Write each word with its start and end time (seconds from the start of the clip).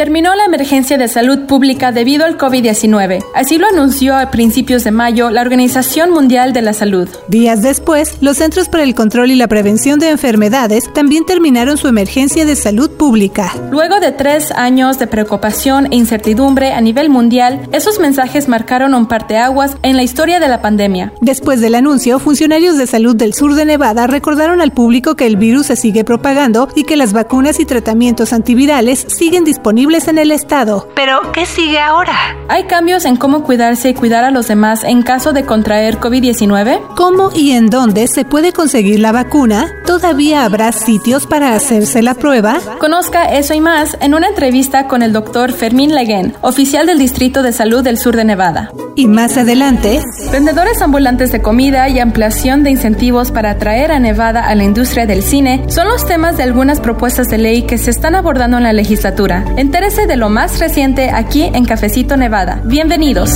terminó 0.00 0.34
la 0.34 0.46
emergencia 0.46 0.96
de 0.96 1.08
salud 1.08 1.40
pública 1.40 1.92
debido 1.92 2.24
al 2.24 2.38
COVID-19. 2.38 3.22
Así 3.34 3.58
lo 3.58 3.66
anunció 3.66 4.16
a 4.16 4.30
principios 4.30 4.82
de 4.82 4.92
mayo 4.92 5.30
la 5.30 5.42
Organización 5.42 6.10
Mundial 6.10 6.54
de 6.54 6.62
la 6.62 6.72
Salud. 6.72 7.06
Días 7.28 7.60
después, 7.60 8.16
los 8.22 8.38
Centros 8.38 8.70
para 8.70 8.84
el 8.84 8.94
Control 8.94 9.30
y 9.30 9.34
la 9.34 9.46
Prevención 9.46 9.98
de 9.98 10.08
Enfermedades 10.08 10.90
también 10.94 11.26
terminaron 11.26 11.76
su 11.76 11.86
emergencia 11.86 12.46
de 12.46 12.56
salud 12.56 12.90
pública. 12.92 13.52
Luego 13.70 14.00
de 14.00 14.10
tres 14.10 14.52
años 14.52 14.98
de 14.98 15.06
preocupación 15.06 15.92
e 15.92 15.96
incertidumbre 15.96 16.72
a 16.72 16.80
nivel 16.80 17.10
mundial, 17.10 17.68
esos 17.70 18.00
mensajes 18.00 18.48
marcaron 18.48 18.94
un 18.94 19.06
parteaguas 19.06 19.76
en 19.82 19.98
la 19.98 20.02
historia 20.02 20.40
de 20.40 20.48
la 20.48 20.62
pandemia. 20.62 21.12
Después 21.20 21.60
del 21.60 21.74
anuncio, 21.74 22.18
funcionarios 22.20 22.78
de 22.78 22.86
salud 22.86 23.16
del 23.16 23.34
sur 23.34 23.54
de 23.54 23.66
Nevada 23.66 24.06
recordaron 24.06 24.62
al 24.62 24.72
público 24.72 25.14
que 25.14 25.26
el 25.26 25.36
virus 25.36 25.66
se 25.66 25.76
sigue 25.76 26.04
propagando 26.04 26.70
y 26.74 26.84
que 26.84 26.96
las 26.96 27.12
vacunas 27.12 27.60
y 27.60 27.66
tratamientos 27.66 28.32
antivirales 28.32 29.04
siguen 29.06 29.44
disponibles 29.44 29.89
en 29.90 30.18
el 30.18 30.30
estado. 30.30 30.88
Pero, 30.94 31.32
¿qué 31.32 31.44
sigue 31.46 31.80
ahora? 31.80 32.14
¿Hay 32.48 32.64
cambios 32.64 33.04
en 33.04 33.16
cómo 33.16 33.42
cuidarse 33.42 33.88
y 33.88 33.94
cuidar 33.94 34.22
a 34.22 34.30
los 34.30 34.46
demás 34.46 34.84
en 34.84 35.02
caso 35.02 35.32
de 35.32 35.44
contraer 35.44 35.98
COVID-19? 35.98 36.94
¿Cómo 36.94 37.30
y 37.34 37.52
en 37.52 37.66
dónde 37.66 38.06
se 38.06 38.24
puede 38.24 38.52
conseguir 38.52 39.00
la 39.00 39.10
vacuna? 39.10 39.72
¿Todavía 39.86 40.44
habrá 40.44 40.70
sitios 40.70 41.26
para 41.26 41.54
hacerse 41.54 42.02
la 42.02 42.14
prueba? 42.14 42.60
Conozca 42.78 43.24
eso 43.24 43.52
y 43.52 43.60
más 43.60 43.96
en 44.00 44.14
una 44.14 44.28
entrevista 44.28 44.86
con 44.86 45.02
el 45.02 45.12
doctor 45.12 45.52
Fermín 45.52 45.92
Leguen, 45.92 46.34
oficial 46.40 46.86
del 46.86 47.00
Distrito 47.00 47.42
de 47.42 47.52
Salud 47.52 47.82
del 47.82 47.98
Sur 47.98 48.14
de 48.14 48.24
Nevada. 48.24 48.70
Y 48.94 49.08
más 49.08 49.36
adelante, 49.36 50.00
vendedores 50.30 50.82
ambulantes 50.82 51.32
de 51.32 51.42
comida 51.42 51.88
y 51.88 51.98
ampliación 51.98 52.62
de 52.62 52.70
incentivos 52.70 53.32
para 53.32 53.50
atraer 53.50 53.90
a 53.90 53.98
Nevada 53.98 54.46
a 54.46 54.54
la 54.54 54.64
industria 54.64 55.06
del 55.06 55.22
cine 55.22 55.64
son 55.68 55.88
los 55.88 56.06
temas 56.06 56.36
de 56.36 56.44
algunas 56.44 56.80
propuestas 56.80 57.26
de 57.28 57.38
ley 57.38 57.62
que 57.62 57.78
se 57.78 57.90
están 57.90 58.14
abordando 58.14 58.56
en 58.56 58.64
la 58.64 58.72
legislatura. 58.72 59.44
De 59.80 60.16
lo 60.16 60.28
más 60.28 60.58
reciente 60.58 61.08
aquí 61.10 61.42
en 61.42 61.64
Cafecito 61.64 62.18
Nevada. 62.18 62.60
Bienvenidos. 62.66 63.30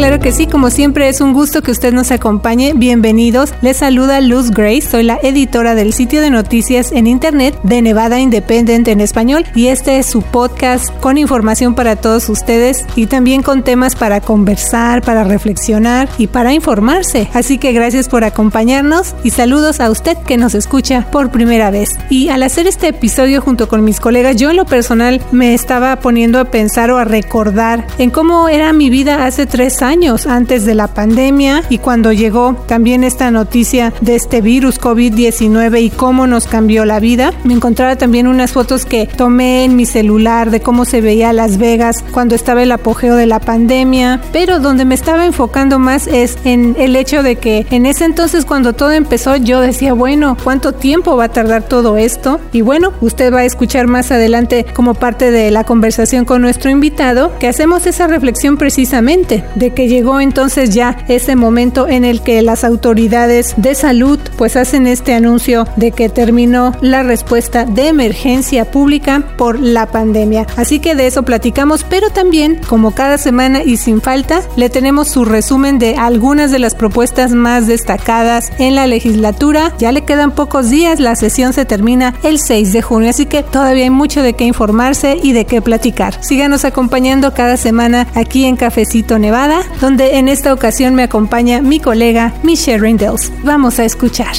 Claro 0.00 0.18
que 0.18 0.32
sí, 0.32 0.46
como 0.46 0.70
siempre 0.70 1.10
es 1.10 1.20
un 1.20 1.34
gusto 1.34 1.60
que 1.60 1.70
usted 1.70 1.92
nos 1.92 2.10
acompañe. 2.10 2.72
Bienvenidos. 2.74 3.52
Les 3.60 3.76
saluda 3.76 4.22
Luz 4.22 4.50
Grace, 4.50 4.88
soy 4.90 5.02
la 5.02 5.18
editora 5.22 5.74
del 5.74 5.92
sitio 5.92 6.22
de 6.22 6.30
noticias 6.30 6.90
en 6.92 7.06
internet 7.06 7.54
de 7.64 7.82
Nevada 7.82 8.18
Independent 8.18 8.88
en 8.88 9.02
español 9.02 9.44
y 9.54 9.66
este 9.66 9.98
es 9.98 10.06
su 10.06 10.22
podcast 10.22 10.88
con 11.00 11.18
información 11.18 11.74
para 11.74 11.96
todos 11.96 12.30
ustedes 12.30 12.86
y 12.96 13.08
también 13.08 13.42
con 13.42 13.62
temas 13.62 13.94
para 13.94 14.22
conversar, 14.22 15.02
para 15.02 15.22
reflexionar 15.22 16.08
y 16.16 16.28
para 16.28 16.54
informarse. 16.54 17.28
Así 17.34 17.58
que 17.58 17.72
gracias 17.72 18.08
por 18.08 18.24
acompañarnos 18.24 19.14
y 19.22 19.28
saludos 19.28 19.80
a 19.80 19.90
usted 19.90 20.16
que 20.16 20.38
nos 20.38 20.54
escucha 20.54 21.10
por 21.12 21.30
primera 21.30 21.70
vez. 21.70 21.90
Y 22.08 22.30
al 22.30 22.42
hacer 22.42 22.66
este 22.66 22.88
episodio 22.88 23.42
junto 23.42 23.68
con 23.68 23.84
mis 23.84 24.00
colegas, 24.00 24.36
yo 24.36 24.48
en 24.48 24.56
lo 24.56 24.64
personal 24.64 25.20
me 25.30 25.52
estaba 25.52 25.96
poniendo 25.96 26.40
a 26.40 26.46
pensar 26.46 26.90
o 26.90 26.96
a 26.96 27.04
recordar 27.04 27.86
en 27.98 28.08
cómo 28.08 28.48
era 28.48 28.72
mi 28.72 28.88
vida 28.88 29.26
hace 29.26 29.44
tres 29.44 29.82
años 29.82 29.89
antes 29.90 30.64
de 30.64 30.76
la 30.76 30.86
pandemia 30.86 31.64
y 31.68 31.78
cuando 31.78 32.12
llegó 32.12 32.54
también 32.68 33.02
esta 33.02 33.32
noticia 33.32 33.92
de 34.00 34.14
este 34.14 34.40
virus 34.40 34.80
COVID-19 34.80 35.82
y 35.82 35.90
cómo 35.90 36.28
nos 36.28 36.46
cambió 36.46 36.84
la 36.84 37.00
vida. 37.00 37.32
Me 37.42 37.54
encontraba 37.54 37.96
también 37.96 38.28
unas 38.28 38.52
fotos 38.52 38.84
que 38.84 39.06
tomé 39.06 39.64
en 39.64 39.74
mi 39.74 39.86
celular 39.86 40.52
de 40.52 40.60
cómo 40.60 40.84
se 40.84 41.00
veía 41.00 41.32
Las 41.32 41.58
Vegas 41.58 42.04
cuando 42.12 42.36
estaba 42.36 42.62
el 42.62 42.70
apogeo 42.70 43.16
de 43.16 43.26
la 43.26 43.40
pandemia, 43.40 44.20
pero 44.32 44.60
donde 44.60 44.84
me 44.84 44.94
estaba 44.94 45.26
enfocando 45.26 45.80
más 45.80 46.06
es 46.06 46.38
en 46.44 46.76
el 46.78 46.94
hecho 46.94 47.24
de 47.24 47.34
que 47.36 47.66
en 47.70 47.84
ese 47.84 48.04
entonces 48.04 48.44
cuando 48.44 48.74
todo 48.74 48.92
empezó 48.92 49.34
yo 49.34 49.60
decía, 49.60 49.92
bueno, 49.92 50.36
¿cuánto 50.44 50.72
tiempo 50.72 51.16
va 51.16 51.24
a 51.24 51.32
tardar 51.32 51.64
todo 51.64 51.96
esto? 51.96 52.38
Y 52.52 52.60
bueno, 52.60 52.92
usted 53.00 53.34
va 53.34 53.40
a 53.40 53.44
escuchar 53.44 53.88
más 53.88 54.12
adelante 54.12 54.66
como 54.72 54.94
parte 54.94 55.32
de 55.32 55.50
la 55.50 55.64
conversación 55.64 56.24
con 56.24 56.42
nuestro 56.42 56.70
invitado 56.70 57.36
que 57.40 57.48
hacemos 57.48 57.88
esa 57.88 58.06
reflexión 58.06 58.56
precisamente 58.56 59.42
de 59.56 59.70
que 59.70 59.79
llegó 59.88 60.20
entonces 60.20 60.70
ya 60.70 61.04
ese 61.08 61.36
momento 61.36 61.88
en 61.88 62.04
el 62.04 62.22
que 62.22 62.42
las 62.42 62.64
autoridades 62.64 63.54
de 63.56 63.74
salud 63.74 64.18
pues 64.36 64.56
hacen 64.56 64.86
este 64.86 65.14
anuncio 65.14 65.66
de 65.76 65.92
que 65.92 66.08
terminó 66.08 66.72
la 66.80 67.02
respuesta 67.02 67.64
de 67.64 67.88
emergencia 67.88 68.70
pública 68.70 69.22
por 69.36 69.58
la 69.60 69.86
pandemia. 69.86 70.46
Así 70.56 70.78
que 70.78 70.94
de 70.94 71.06
eso 71.06 71.22
platicamos, 71.22 71.84
pero 71.84 72.10
también 72.10 72.60
como 72.68 72.92
cada 72.92 73.18
semana 73.18 73.62
y 73.62 73.76
sin 73.76 74.00
falta 74.00 74.42
le 74.56 74.70
tenemos 74.70 75.08
su 75.08 75.24
resumen 75.24 75.78
de 75.78 75.96
algunas 75.96 76.50
de 76.50 76.58
las 76.58 76.74
propuestas 76.74 77.32
más 77.32 77.66
destacadas 77.66 78.52
en 78.58 78.74
la 78.74 78.86
legislatura. 78.86 79.72
Ya 79.78 79.92
le 79.92 80.04
quedan 80.04 80.32
pocos 80.32 80.70
días, 80.70 81.00
la 81.00 81.16
sesión 81.16 81.52
se 81.52 81.64
termina 81.64 82.14
el 82.22 82.38
6 82.38 82.72
de 82.72 82.82
junio, 82.82 83.10
así 83.10 83.26
que 83.26 83.42
todavía 83.42 83.84
hay 83.84 83.90
mucho 83.90 84.22
de 84.22 84.34
qué 84.34 84.44
informarse 84.44 85.18
y 85.22 85.32
de 85.32 85.44
qué 85.44 85.62
platicar. 85.62 86.22
Síganos 86.22 86.64
acompañando 86.64 87.32
cada 87.34 87.56
semana 87.56 88.06
aquí 88.14 88.44
en 88.44 88.56
Cafecito 88.56 89.18
Nevada 89.18 89.59
donde 89.80 90.18
en 90.18 90.28
esta 90.28 90.52
ocasión 90.52 90.94
me 90.94 91.02
acompaña 91.02 91.60
mi 91.60 91.80
colega 91.80 92.32
Michelle 92.42 92.78
Rindels. 92.78 93.32
Vamos 93.42 93.78
a 93.78 93.84
escuchar. 93.84 94.34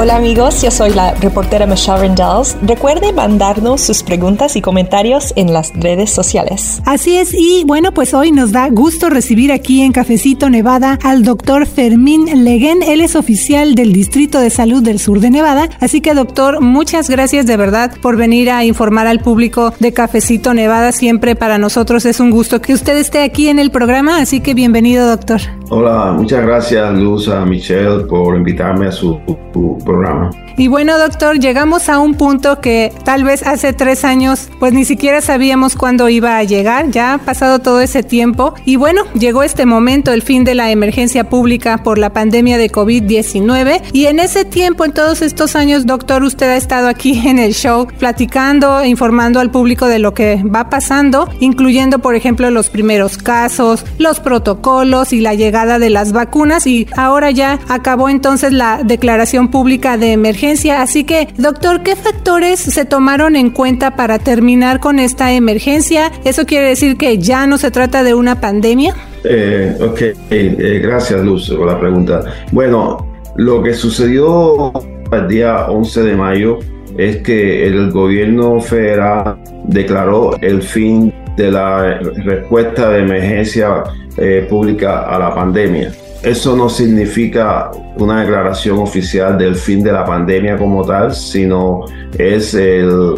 Hola 0.00 0.14
amigos, 0.14 0.62
yo 0.62 0.70
soy 0.70 0.90
la 0.94 1.12
reportera 1.14 1.66
Michelle 1.66 1.98
Rendells. 1.98 2.56
Recuerde 2.62 3.12
mandarnos 3.12 3.80
sus 3.80 4.04
preguntas 4.04 4.54
y 4.54 4.60
comentarios 4.60 5.32
en 5.34 5.52
las 5.52 5.72
redes 5.74 6.12
sociales. 6.12 6.80
Así 6.86 7.16
es, 7.16 7.34
y 7.34 7.64
bueno, 7.66 7.90
pues 7.90 8.14
hoy 8.14 8.30
nos 8.30 8.52
da 8.52 8.68
gusto 8.68 9.10
recibir 9.10 9.50
aquí 9.50 9.82
en 9.82 9.90
Cafecito 9.90 10.50
Nevada 10.50 11.00
al 11.02 11.24
doctor 11.24 11.66
Fermín 11.66 12.44
Leguen. 12.44 12.84
Él 12.84 13.00
es 13.00 13.16
oficial 13.16 13.74
del 13.74 13.92
Distrito 13.92 14.38
de 14.38 14.50
Salud 14.50 14.84
del 14.84 15.00
Sur 15.00 15.18
de 15.18 15.30
Nevada. 15.30 15.68
Así 15.80 16.00
que 16.00 16.14
doctor, 16.14 16.60
muchas 16.60 17.10
gracias 17.10 17.46
de 17.46 17.56
verdad 17.56 17.90
por 18.00 18.16
venir 18.16 18.50
a 18.50 18.64
informar 18.64 19.08
al 19.08 19.18
público 19.18 19.74
de 19.80 19.92
Cafecito 19.92 20.54
Nevada. 20.54 20.92
Siempre 20.92 21.34
para 21.34 21.58
nosotros 21.58 22.06
es 22.06 22.20
un 22.20 22.30
gusto 22.30 22.62
que 22.62 22.72
usted 22.72 22.96
esté 22.98 23.24
aquí 23.24 23.48
en 23.48 23.58
el 23.58 23.72
programa, 23.72 24.18
así 24.18 24.38
que 24.38 24.54
bienvenido 24.54 25.08
doctor. 25.08 25.40
Hola, 25.70 26.14
muchas 26.16 26.46
gracias 26.46 26.94
Luz 26.94 27.28
a 27.28 27.44
Michelle 27.44 28.04
por 28.04 28.36
invitarme 28.36 28.86
a 28.86 28.92
su, 28.92 29.18
su 29.52 29.87
programa. 29.88 30.30
Y 30.58 30.66
bueno, 30.66 30.98
doctor, 30.98 31.38
llegamos 31.38 31.88
a 31.88 32.00
un 32.00 32.14
punto 32.14 32.60
que 32.60 32.92
tal 33.04 33.22
vez 33.22 33.44
hace 33.46 33.72
tres 33.72 34.04
años, 34.04 34.50
pues 34.58 34.72
ni 34.72 34.84
siquiera 34.84 35.20
sabíamos 35.20 35.76
cuándo 35.76 36.08
iba 36.08 36.36
a 36.36 36.42
llegar. 36.42 36.90
Ya 36.90 37.14
ha 37.14 37.18
pasado 37.18 37.60
todo 37.60 37.80
ese 37.80 38.02
tiempo. 38.02 38.54
Y 38.64 38.74
bueno, 38.74 39.02
llegó 39.14 39.44
este 39.44 39.66
momento, 39.66 40.12
el 40.12 40.22
fin 40.22 40.42
de 40.42 40.56
la 40.56 40.72
emergencia 40.72 41.30
pública 41.30 41.84
por 41.84 41.96
la 41.96 42.12
pandemia 42.12 42.58
de 42.58 42.72
COVID-19. 42.72 43.82
Y 43.92 44.06
en 44.06 44.18
ese 44.18 44.44
tiempo, 44.44 44.84
en 44.84 44.92
todos 44.92 45.22
estos 45.22 45.54
años, 45.54 45.86
doctor, 45.86 46.24
usted 46.24 46.50
ha 46.50 46.56
estado 46.56 46.88
aquí 46.88 47.22
en 47.28 47.38
el 47.38 47.54
show 47.54 47.86
platicando, 47.86 48.84
informando 48.84 49.38
al 49.38 49.52
público 49.52 49.86
de 49.86 50.00
lo 50.00 50.12
que 50.12 50.42
va 50.42 50.68
pasando, 50.68 51.30
incluyendo, 51.38 52.00
por 52.00 52.16
ejemplo, 52.16 52.50
los 52.50 52.68
primeros 52.68 53.16
casos, 53.16 53.86
los 53.98 54.18
protocolos 54.18 55.12
y 55.12 55.20
la 55.20 55.34
llegada 55.34 55.78
de 55.78 55.90
las 55.90 56.10
vacunas. 56.12 56.66
Y 56.66 56.88
ahora 56.96 57.30
ya 57.30 57.60
acabó 57.68 58.08
entonces 58.08 58.52
la 58.52 58.82
declaración 58.82 59.48
pública 59.48 59.67
de 59.68 60.12
emergencia 60.12 60.80
Así 60.80 61.04
que, 61.04 61.28
doctor, 61.36 61.82
¿qué 61.82 61.94
factores 61.94 62.58
se 62.58 62.84
tomaron 62.84 63.36
en 63.36 63.50
cuenta 63.50 63.96
para 63.96 64.18
terminar 64.18 64.80
con 64.80 64.98
esta 64.98 65.32
emergencia? 65.32 66.10
¿Eso 66.24 66.46
quiere 66.46 66.68
decir 66.68 66.96
que 66.96 67.18
ya 67.18 67.46
no 67.46 67.58
se 67.58 67.70
trata 67.70 68.02
de 68.02 68.14
una 68.14 68.40
pandemia? 68.40 68.94
Eh, 69.24 69.76
ok, 69.80 70.00
eh, 70.30 70.80
gracias 70.82 71.22
Luz 71.22 71.50
por 71.50 71.66
la 71.66 71.78
pregunta. 71.78 72.24
Bueno, 72.52 73.12
lo 73.36 73.62
que 73.62 73.74
sucedió 73.74 74.72
el 75.12 75.28
día 75.28 75.66
11 75.68 76.02
de 76.02 76.16
mayo 76.16 76.58
es 76.96 77.18
que 77.18 77.66
el 77.66 77.90
gobierno 77.90 78.60
federal 78.60 79.38
declaró 79.64 80.36
el 80.40 80.62
fin 80.62 81.12
de 81.36 81.52
la 81.52 81.98
respuesta 82.24 82.90
de 82.90 83.00
emergencia 83.00 83.84
eh, 84.16 84.46
pública 84.48 85.02
a 85.02 85.18
la 85.18 85.34
pandemia. 85.34 85.92
Eso 86.22 86.56
no 86.56 86.68
significa 86.68 87.70
una 87.96 88.22
declaración 88.22 88.78
oficial 88.78 89.38
del 89.38 89.54
fin 89.54 89.84
de 89.84 89.92
la 89.92 90.04
pandemia 90.04 90.56
como 90.56 90.84
tal, 90.84 91.14
sino 91.14 91.84
es 92.18 92.54
el, 92.54 93.14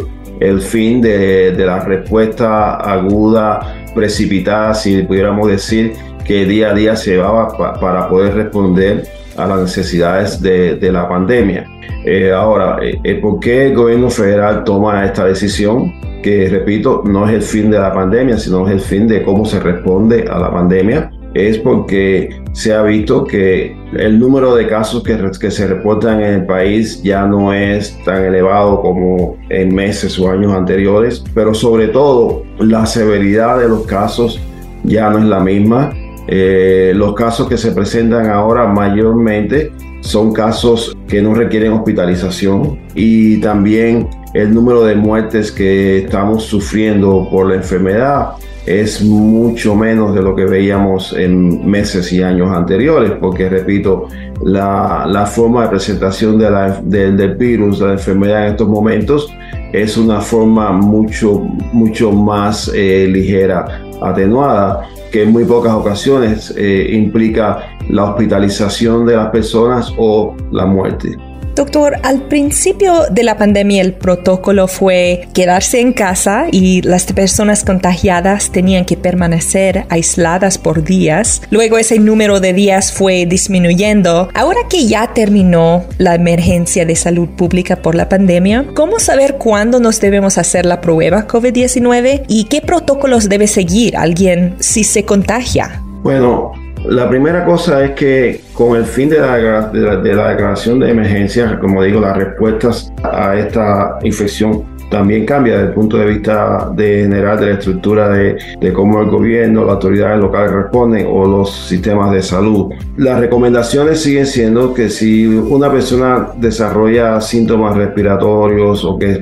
fin 0.61 1.01
de, 1.01 1.55
la 1.57 1.79
respuesta 1.79 2.75
aguda, 2.75 3.75
precipitada, 3.95 4.75
si 4.75 5.01
pudiéramos 5.01 5.47
decir, 5.47 5.93
que 6.23 6.45
día 6.45 6.69
a 6.69 6.73
día 6.75 6.95
se 6.95 7.11
llevaba 7.11 7.57
para 7.79 8.07
poder 8.07 8.35
responder 8.35 9.03
a 9.35 9.47
las 9.47 9.61
necesidades 9.61 10.39
de, 10.39 10.91
la 10.91 11.09
pandemia. 11.09 11.65
Eh, 12.05 12.31
ahora, 12.31 12.77
eh, 12.83 12.99
eh, 13.03 13.15
¿por 13.15 13.39
qué 13.39 13.67
el 13.67 13.75
gobierno 13.75 14.11
federal 14.11 14.63
toma 14.63 15.05
esta 15.05 15.25
decisión? 15.25 15.91
Que, 16.21 16.47
repito, 16.49 17.01
no 17.03 17.27
es 17.27 17.33
el 17.33 17.41
fin 17.41 17.71
de 17.71 17.79
la 17.79 17.91
pandemia, 17.91 18.37
sino 18.37 18.67
es 18.67 18.73
el 18.73 18.79
fin 18.79 19.07
de 19.07 19.23
cómo 19.23 19.43
se 19.43 19.59
responde 19.59 20.27
a 20.29 20.37
la 20.37 20.51
pandemia 20.51 21.11
es 21.33 21.57
porque 21.57 22.41
se 22.53 22.73
ha 22.73 22.81
visto 22.83 23.23
que 23.23 23.75
el 23.93 24.19
número 24.19 24.55
de 24.55 24.67
casos 24.67 25.03
que, 25.03 25.51
se 25.51 25.67
reportan 25.67 26.21
en 26.21 26.33
el 26.33 26.45
país 26.45 27.01
ya 27.03 27.25
no 27.25 27.53
es 27.53 27.97
tan 28.03 28.23
elevado 28.25 28.81
como 28.81 29.37
en 29.49 29.73
meses 29.73 30.19
o 30.19 30.29
años 30.29 30.53
anteriores, 30.53 31.23
pero 31.33 31.53
sobre 31.53 31.87
todo 31.87 32.43
la 32.59 32.85
severidad 32.85 33.59
de 33.59 33.69
los 33.69 33.85
casos 33.85 34.39
ya 34.83 35.09
no 35.09 35.19
es 35.19 35.25
la 35.25 35.39
misma. 35.39 35.93
Eh, 36.27 36.93
los 36.95 37.15
casos 37.15 37.47
que 37.47 37.57
se 37.57 37.71
presentan 37.71 38.29
ahora 38.29 38.67
mayormente 38.67 39.71
son 40.01 40.33
casos 40.33 40.95
que 41.07 41.21
no 41.21 41.33
requieren 41.33 41.73
hospitalización 41.73 42.79
y 42.95 43.39
también 43.41 44.09
el 44.33 44.53
número 44.53 44.83
de 44.83 44.95
muertes 44.95 45.51
que 45.51 45.99
estamos 45.99 46.43
sufriendo 46.43 47.27
por 47.29 47.49
la 47.49 47.55
enfermedad 47.55 48.33
es 48.65 49.03
mucho 49.03 49.75
menos 49.75 50.13
de 50.13 50.21
lo 50.21 50.35
que 50.35 50.45
veíamos 50.45 51.13
en 51.13 51.69
meses 51.69 52.11
y 52.13 52.21
años 52.21 52.49
anteriores, 52.51 53.11
porque 53.19 53.49
repito, 53.49 54.07
la, 54.43 55.25
forma 55.25 55.63
de 55.63 55.69
presentación 55.69 56.37
del 56.37 57.35
virus, 57.35 57.79
de 57.79 57.87
la 57.87 57.93
enfermedad 57.93 58.45
en 58.45 58.51
estos 58.51 58.67
momentos, 58.67 59.33
es 59.73 59.97
una 59.97 60.21
forma 60.21 60.71
mucho, 60.71 61.39
mucho 61.71 62.11
más 62.11 62.71
eh, 62.75 63.07
ligera, 63.09 63.81
atenuada, 64.01 64.87
que 65.11 65.23
en 65.23 65.31
muy 65.31 65.45
pocas 65.45 65.73
ocasiones 65.73 66.53
eh, 66.57 66.89
implica 66.91 67.77
la 67.89 68.05
hospitalización 68.05 69.05
de 69.05 69.15
las 69.15 69.29
personas 69.29 69.93
o 69.97 70.35
la 70.51 70.65
muerte. 70.65 71.17
Doctor, 71.55 71.97
al 72.03 72.23
principio 72.23 73.05
de 73.11 73.23
la 73.23 73.37
pandemia 73.37 73.81
el 73.81 73.93
protocolo 73.93 74.67
fue 74.67 75.27
quedarse 75.33 75.81
en 75.81 75.91
casa 75.93 76.45
y 76.51 76.81
las 76.81 77.11
personas 77.11 77.63
contagiadas 77.65 78.51
tenían 78.51 78.85
que 78.85 78.95
permanecer 78.95 79.85
aisladas 79.89 80.57
por 80.57 80.83
días. 80.83 81.41
Luego 81.49 81.77
ese 81.77 81.99
número 81.99 82.39
de 82.39 82.53
días 82.53 82.93
fue 82.93 83.25
disminuyendo. 83.25 84.29
Ahora 84.33 84.61
que 84.69 84.87
ya 84.87 85.13
terminó 85.13 85.83
la 85.97 86.15
emergencia 86.15 86.85
de 86.85 86.95
salud 86.95 87.27
pública 87.27 87.75
por 87.75 87.95
la 87.95 88.07
pandemia, 88.07 88.67
¿cómo 88.73 88.99
saber 88.99 89.35
cuándo 89.35 89.79
nos 89.79 89.99
debemos 89.99 90.37
hacer 90.37 90.65
la 90.65 90.79
prueba 90.79 91.27
COVID-19 91.27 92.23
y 92.27 92.45
qué 92.45 92.61
protocolos 92.61 93.27
debe 93.27 93.47
seguir 93.47 93.97
alguien 93.97 94.55
si 94.59 94.83
se 94.83 95.03
contagia? 95.03 95.81
Bueno, 96.03 96.53
la 96.85 97.07
primera 97.09 97.45
cosa 97.45 97.83
es 97.83 97.91
que 97.91 98.41
con 98.53 98.75
el 98.75 98.85
fin 98.85 99.09
de 99.09 99.19
la, 99.19 99.69
de 99.69 100.13
la, 100.13 100.29
declaración 100.29 100.79
de 100.79 100.91
emergencia, 100.91 101.59
como 101.59 101.83
digo, 101.83 101.99
las 101.99 102.17
respuestas 102.17 102.91
a 103.03 103.35
esta 103.35 103.99
infección 104.01 104.65
también 104.91 105.25
cambia 105.25 105.53
desde 105.53 105.67
el 105.69 105.73
punto 105.73 105.97
de 105.97 106.05
vista 106.05 106.69
de 106.75 107.03
general 107.03 107.39
de 107.39 107.45
la 107.47 107.53
estructura 107.53 108.09
de, 108.09 108.73
cómo 108.73 109.01
el 109.01 109.09
gobierno, 109.09 109.63
las 109.63 109.75
autoridades 109.75 110.19
locales 110.19 110.51
responden 110.51 111.07
o 111.09 111.25
los 111.25 111.49
sistemas 111.67 112.11
de 112.11 112.21
salud. 112.21 112.73
Las 112.97 113.19
recomendaciones 113.21 114.01
siguen 114.01 114.27
siendo 114.27 114.73
que 114.73 114.89
si 114.89 115.25
una 115.25 115.71
persona 115.71 116.27
desarrolla 116.37 117.21
síntomas 117.21 117.75
respiratorios 117.77 118.83
o 118.83 118.99
que, 118.99 119.21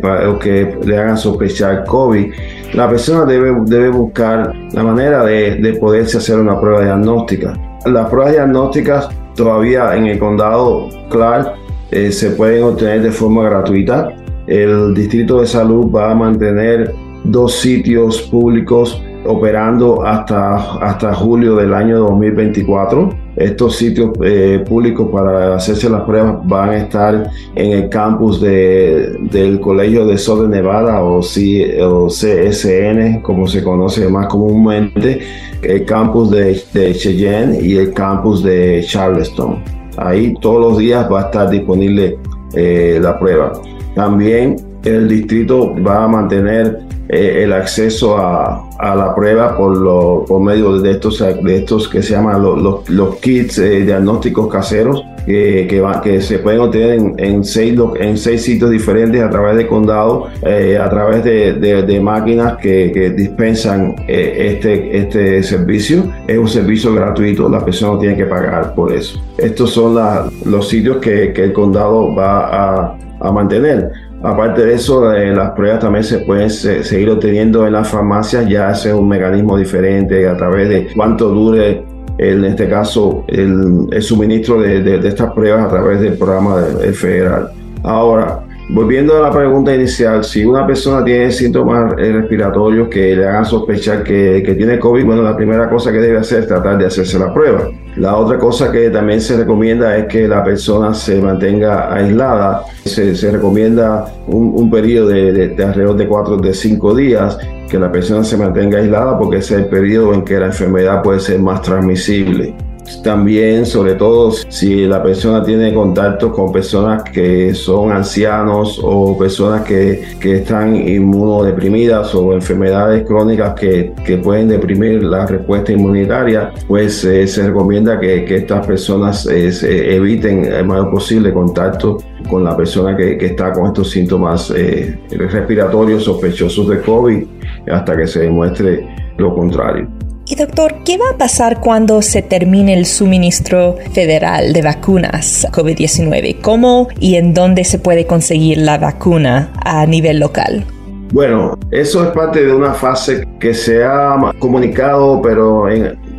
le 0.83 0.97
hagan 0.97 1.17
sospechar 1.17 1.85
COVID, 1.85 2.33
la 2.73 2.89
persona 2.89 3.25
debe, 3.25 3.89
buscar 3.89 4.51
la 4.73 4.83
manera 4.83 5.23
de, 5.23 5.55
de 5.55 5.73
poderse 5.73 6.17
hacer 6.17 6.39
una 6.39 6.59
prueba 6.59 6.83
diagnóstica. 6.83 7.53
Las 7.85 8.09
pruebas 8.09 8.33
diagnósticas 8.33 9.09
todavía 9.35 9.95
en 9.95 10.07
el 10.07 10.17
condado 10.17 10.89
Clark 11.11 11.53
eh, 11.91 12.11
se 12.11 12.31
pueden 12.31 12.63
obtener 12.63 13.01
de 13.01 13.11
forma 13.11 13.43
gratuita. 13.43 14.09
El 14.49 14.95
Distrito 14.95 15.41
de 15.41 15.45
Salud 15.45 15.91
va 15.91 16.09
a 16.09 16.15
mantener 16.15 16.91
dos 17.23 17.53
sitios 17.53 18.19
públicos 18.23 18.99
operando 19.27 20.03
hasta, 20.03 20.55
hasta 20.79 21.13
julio 21.13 21.55
del 21.55 21.71
año 21.71 21.99
2024. 21.99 23.13
Estos 23.35 23.75
sitios 23.75 24.09
eh, 24.23 24.65
públicos 24.67 25.07
para 25.11 25.55
hacerse 25.55 25.87
las 25.87 26.01
pruebas 26.01 26.37
van 26.47 26.69
a 26.71 26.77
estar 26.77 27.29
en 27.53 27.71
el 27.73 27.89
campus 27.89 28.41
de, 28.41 29.19
del 29.31 29.59
Colegio 29.59 30.07
de 30.07 30.17
Sol 30.17 30.49
de 30.49 30.57
Nevada 30.57 31.03
o, 31.03 31.19
CSN, 31.19 33.21
como 33.21 33.47
se 33.47 33.63
conoce 33.63 34.09
más 34.09 34.29
comúnmente, 34.29 35.19
el 35.61 35.85
campus 35.85 36.31
de, 36.31 36.59
de 36.73 36.95
Cheyenne 36.95 37.59
y 37.61 37.77
el 37.77 37.93
campus 37.93 38.41
de 38.41 38.83
Charleston. 38.83 39.63
Ahí 39.95 40.33
todos 40.41 40.59
los 40.59 40.77
días 40.79 41.07
va 41.11 41.21
a 41.21 41.25
estar 41.25 41.51
disponible 41.51 42.17
eh, 42.55 42.97
la 42.99 43.19
prueba. 43.19 43.53
También 43.95 44.57
el 44.83 45.07
distrito 45.07 45.75
va 45.83 46.05
a 46.05 46.07
mantener 46.07 46.79
eh, 47.11 47.43
el 47.43 47.53
acceso 47.53 48.17
a, 48.17 48.65
la 48.79 49.15
prueba 49.15 49.57
por, 49.57 49.75
lo, 49.75 50.25
por 50.27 50.41
medio 50.41 50.79
de 50.79 50.91
estos, 50.91 51.19
de 51.19 51.55
estos 51.55 51.89
que 51.89 52.03
se 52.03 52.13
llaman 52.13 52.41
los, 52.41 52.87
los, 52.87 53.15
kits 53.15 53.57
eh, 53.57 53.81
diagnósticos 53.81 54.47
caseros 54.47 55.03
que, 55.25 55.67
que, 56.03 56.21
se 56.21 56.37
pueden 56.37 56.61
obtener 56.61 56.91
en, 56.91 57.15
en, 57.17 57.43
seis, 57.43 57.77
en 57.99 58.15
seis 58.15 58.43
sitios 58.43 58.69
diferentes 58.69 59.21
a 59.21 59.29
través 59.29 59.57
de 59.57 59.67
condado, 59.67 60.27
eh, 60.43 60.77
a 60.77 60.87
través 60.89 61.23
de, 61.23 61.53
de, 61.53 61.99
máquinas 61.99 62.57
que, 62.57 62.91
que 62.93 63.09
dispensan 63.09 63.95
este, 64.07 64.97
este 64.97 65.43
servicio. 65.43 66.03
Es 66.27 66.37
un 66.37 66.47
servicio 66.47 66.93
gratuito, 66.93 67.49
la 67.49 67.65
persona 67.65 67.93
no 67.93 67.99
tiene 67.99 68.15
que 68.15 68.25
pagar 68.25 68.75
por 68.75 68.93
eso. 68.93 69.19
Estos 69.37 69.71
son 69.71 69.97
los 70.45 70.69
sitios 70.69 70.97
que, 70.97 71.33
que 71.33 71.43
el 71.43 71.53
condado 71.53 72.15
va 72.15 72.85
a, 72.85 72.97
a 73.19 73.31
mantener. 73.31 73.91
Aparte 74.23 74.65
de 74.65 74.73
eso, 74.73 75.13
eh, 75.13 75.33
las 75.33 75.51
pruebas 75.51 75.79
también 75.79 76.03
se 76.03 76.19
pueden 76.19 76.49
seguir 76.49 77.09
obteniendo 77.09 77.65
en 77.65 77.73
las 77.73 77.87
farmacias, 77.87 78.47
ya 78.49 78.71
es 78.71 78.85
un 78.85 79.07
mecanismo 79.07 79.57
diferente 79.57 80.27
a 80.27 80.35
través 80.35 80.67
de 80.69 80.87
cuánto 80.93 81.29
dure, 81.29 81.85
en 82.17 82.43
este 82.43 82.67
caso, 82.67 83.23
el, 83.27 83.87
suministro 84.01 84.61
de, 84.61 85.07
estas 85.07 85.31
pruebas 85.31 85.65
a 85.65 85.69
través 85.69 86.01
del 86.01 86.17
programa 86.17 86.55
federal. 86.93 87.49
Ahora, 87.83 88.43
Volviendo 88.71 89.17
a 89.17 89.21
la 89.21 89.31
pregunta 89.31 89.73
inicial, 89.73 90.23
si 90.23 90.45
una 90.45 90.67
persona 90.67 91.03
tiene 91.03 91.31
síntomas 91.31 91.91
respiratorios 91.95 92.87
que 92.87 93.15
le 93.15 93.27
hagan 93.27 93.43
sospechar 93.43 94.03
que, 94.03 94.53
tiene 94.55 94.77
COVID, 94.77 95.05
bueno, 95.05 95.23
la 95.23 95.35
primera 95.35 95.67
cosa 95.67 95.91
que 95.91 95.97
debe 95.97 96.19
hacer 96.19 96.41
es 96.41 96.47
tratar 96.47 96.77
de 96.77 96.85
hacerse 96.85 97.17
la 97.17 97.33
prueba. 97.33 97.67
La 97.95 98.15
otra 98.15 98.37
cosa 98.37 98.71
que 98.71 98.91
también 98.91 99.21
se 99.21 99.37
recomienda 99.37 99.97
es 99.97 100.05
que 100.05 100.27
la 100.27 100.43
persona 100.43 100.93
se 100.93 101.19
mantenga 101.19 101.91
aislada. 101.91 102.61
Se, 102.85 103.31
recomienda 103.31 104.05
un, 104.27 104.69
periodo 104.69 105.07
de, 105.09 105.31
de, 105.47 105.63
alrededor 105.63 105.97
de 105.97 106.07
4 106.07 106.37
de 106.37 106.53
5 106.53 106.95
días 106.95 107.39
que 107.67 107.79
la 107.79 107.91
persona 107.91 108.23
se 108.23 108.37
mantenga 108.37 108.77
aislada 108.77 109.17
porque 109.17 109.37
ese 109.37 109.55
es 109.55 109.61
el 109.61 109.65
periodo 109.65 110.13
en 110.13 110.23
que 110.23 110.39
la 110.39 110.45
enfermedad 110.45 111.01
puede 111.01 111.19
ser 111.19 111.39
más 111.39 111.63
transmisible. 111.63 112.53
También, 113.03 113.65
sobre 113.65 113.95
todo, 113.95 114.31
si 114.31 114.85
la 114.85 115.01
persona 115.01 115.43
tiene 115.43 115.73
contacto 115.73 116.31
con 116.31 116.51
personas 116.51 117.03
que 117.03 117.53
son 117.53 117.91
ancianos 117.91 118.79
o 118.83 119.17
personas 119.17 119.63
que, 119.63 120.15
que 120.19 120.37
están 120.37 120.75
inmunodeprimidas 120.75 122.13
o 122.15 122.33
enfermedades 122.33 123.05
crónicas 123.05 123.53
que, 123.53 123.93
que, 124.05 124.17
pueden 124.17 124.49
deprimir 124.49 125.03
la 125.03 125.25
respuesta 125.25 125.71
inmunitaria, 125.71 126.51
pues 126.67 127.03
eh, 127.05 127.25
se 127.25 127.47
recomienda 127.47 127.99
que, 127.99 128.25
que 128.25 128.37
estas 128.37 128.67
personas 128.67 129.25
eh, 129.27 129.95
eviten 129.95 130.45
el 130.45 130.65
mayor 130.65 130.91
posible 130.91 131.31
contacto 131.31 131.97
con 132.29 132.43
la 132.43 132.55
persona 132.57 132.97
que, 132.97 133.17
que 133.17 133.27
está 133.27 133.53
con 133.53 133.67
estos 133.67 133.91
síntomas 133.91 134.51
eh, 134.55 134.99
respiratorios 135.11 136.03
sospechosos 136.03 136.67
de 136.67 136.81
COVID 136.81 137.23
hasta 137.71 137.95
que 137.95 138.07
se 138.07 138.21
demuestre 138.21 138.85
lo 139.17 139.33
contrario. 139.33 139.87
Y 140.31 140.35
doctor, 140.35 140.75
¿qué 140.85 140.99
va 140.99 141.05
a 141.15 141.17
pasar 141.17 141.59
cuando 141.59 142.03
se 142.03 142.21
termine 142.21 142.75
el 142.75 142.85
suministro 142.85 143.77
federal 143.93 144.53
de 144.53 144.61
vacunas 144.61 145.47
COVID-19? 145.51 146.39
¿Cómo 146.39 146.87
y 146.99 147.15
en 147.15 147.33
dónde 147.33 147.63
se 147.63 147.79
puede 147.79 148.05
conseguir 148.05 148.59
la 148.59 148.77
vacuna 148.77 149.51
a 149.65 149.87
nivel 149.87 150.19
local? 150.19 150.63
Bueno, 151.11 151.57
eso 151.71 152.03
es 152.03 152.11
parte 152.11 152.45
de 152.45 152.53
una 152.53 152.75
fase 152.75 153.27
que 153.39 153.55
se 153.55 153.83
ha 153.83 154.19
comunicado, 154.37 155.19
pero, 155.19 155.65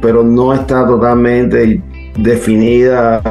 pero 0.03 0.25
no 0.25 0.55
está 0.55 0.85
totalmente 0.85 1.81
definida 2.19 3.23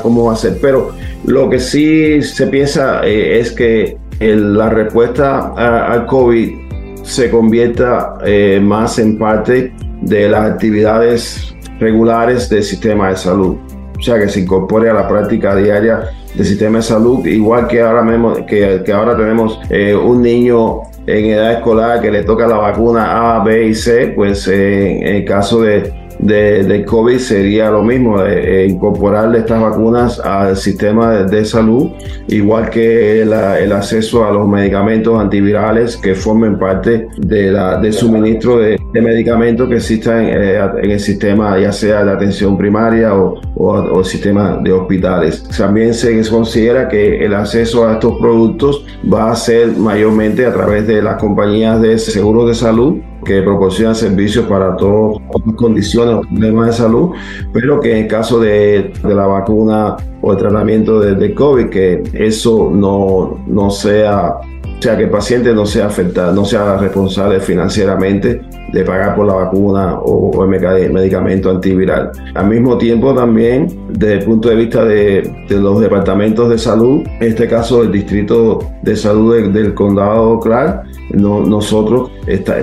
cómo 0.00 0.26
va 0.26 0.34
a 0.34 0.36
ser. 0.36 0.58
Pero 0.62 0.92
lo 1.24 1.50
que 1.50 1.58
sí 1.58 2.22
se 2.22 2.46
piensa 2.46 3.04
eh, 3.04 3.40
es 3.40 3.50
que 3.50 3.96
la 4.20 4.68
respuesta 4.68 5.52
al 5.56 6.06
COVID 6.06 6.68
se 7.02 7.28
convierta 7.28 8.18
eh, 8.24 8.60
más 8.62 9.00
en 9.00 9.18
parte 9.18 9.72
de 10.00 10.28
las 10.28 10.52
actividades 10.52 11.54
regulares 11.78 12.48
del 12.48 12.62
sistema 12.62 13.10
de 13.10 13.16
salud. 13.16 13.56
O 13.98 14.02
sea, 14.02 14.18
que 14.18 14.28
se 14.28 14.40
incorpore 14.40 14.88
a 14.90 14.94
la 14.94 15.08
práctica 15.08 15.56
diaria 15.56 16.10
del 16.34 16.46
sistema 16.46 16.78
de 16.78 16.82
salud, 16.82 17.26
igual 17.26 17.66
que 17.66 17.80
ahora, 17.80 18.02
mismo, 18.02 18.46
que, 18.46 18.84
ahora 18.92 19.16
tenemos 19.16 19.60
eh, 19.70 19.94
un 19.94 20.22
niño 20.22 20.82
en 21.06 21.24
edad 21.26 21.54
escolar 21.54 22.00
que 22.00 22.10
le 22.10 22.22
toca 22.22 22.46
la 22.46 22.58
vacuna 22.58 23.36
A, 23.36 23.42
B 23.42 23.68
y 23.68 23.74
C, 23.74 24.12
pues 24.14 24.46
eh, 24.46 24.98
en 24.98 25.16
el 25.16 25.24
caso 25.24 25.62
de 25.62 25.92
de, 26.18 26.84
COVID 26.84 27.18
sería 27.18 27.70
lo 27.70 27.82
mismo, 27.82 28.22
eh, 28.22 28.66
incorporar 28.68 29.34
estas 29.36 29.60
vacunas 29.60 30.18
al 30.20 30.56
sistema 30.56 31.22
de, 31.22 31.44
salud, 31.44 31.90
igual 32.28 32.70
que 32.70 33.22
el, 33.22 33.32
acceso 33.72 34.24
a 34.24 34.32
los 34.32 34.48
medicamentos 34.48 35.18
antivirales 35.18 35.96
que 35.96 36.14
formen 36.14 36.58
parte 36.58 37.08
de 37.18 37.52
la, 37.52 37.78
del 37.78 37.92
suministro 37.92 38.58
de, 38.58 38.78
medicamentos 38.92 39.68
que 39.68 39.76
existan 39.76 40.24
eh, 40.24 40.58
en 40.82 40.90
el 40.90 40.98
sistema, 40.98 41.58
ya 41.58 41.70
sea 41.70 42.04
de 42.04 42.10
atención 42.10 42.58
primaria 42.58 43.14
o, 43.14 43.40
o, 43.54 43.98
el 44.00 44.04
sistema 44.04 44.58
de 44.62 44.72
hospitales. 44.72 45.44
También 45.56 45.94
se 45.94 46.20
considera 46.28 46.88
que 46.88 47.24
el 47.24 47.32
acceso 47.34 47.86
a 47.86 47.92
estos 47.94 48.18
productos 48.18 48.84
va 49.10 49.30
a 49.30 49.36
ser 49.36 49.68
mayormente 49.76 50.44
a 50.44 50.52
través 50.52 50.86
de 50.86 51.00
las 51.00 51.16
compañías 51.16 51.80
de 51.80 51.98
seguros 51.98 52.48
de 52.48 52.54
salud 52.54 52.98
que 53.28 53.42
proporciona 53.42 53.94
servicios 53.94 54.46
para 54.46 54.74
todas 54.74 55.20
las 55.44 55.54
condiciones 55.54 56.14
o 56.14 56.20
problemas 56.22 56.68
de 56.68 56.72
salud, 56.72 57.10
pero 57.52 57.78
que 57.78 57.90
en 57.92 58.04
el 58.04 58.08
caso 58.08 58.40
de, 58.40 58.90
de 59.04 59.14
la 59.14 59.26
vacuna 59.26 59.96
o 60.22 60.32
el 60.32 60.38
tratamiento 60.38 60.98
de, 60.98 61.14
de 61.14 61.34
COVID, 61.34 61.66
que 61.68 62.02
eso 62.14 62.70
no, 62.72 63.38
no 63.46 63.68
sea 63.68 64.38
o 64.78 64.82
sea, 64.82 64.96
que 64.96 65.04
el 65.04 65.10
paciente 65.10 65.52
no 65.52 65.66
sea 65.66 65.86
afectado, 65.86 66.32
no 66.32 66.44
sea 66.44 66.76
responsable 66.76 67.40
financieramente 67.40 68.40
de 68.72 68.84
pagar 68.84 69.16
por 69.16 69.26
la 69.26 69.34
vacuna 69.34 69.98
o, 70.00 70.44
el 70.44 70.92
medicamento 70.92 71.50
antiviral. 71.50 72.12
Al 72.34 72.48
mismo 72.48 72.78
tiempo 72.78 73.12
también, 73.12 73.66
desde 73.88 74.14
el 74.14 74.24
punto 74.24 74.48
de 74.48 74.54
vista 74.54 74.84
de, 74.84 75.46
los 75.48 75.80
departamentos 75.80 76.48
de 76.48 76.58
salud, 76.58 77.02
en 77.18 77.28
este 77.28 77.48
caso 77.48 77.82
el 77.82 77.90
Distrito 77.90 78.60
de 78.82 78.94
Salud 78.94 79.52
del, 79.52 79.74
Condado 79.74 80.38
Clark, 80.38 80.84
nosotros 81.10 82.10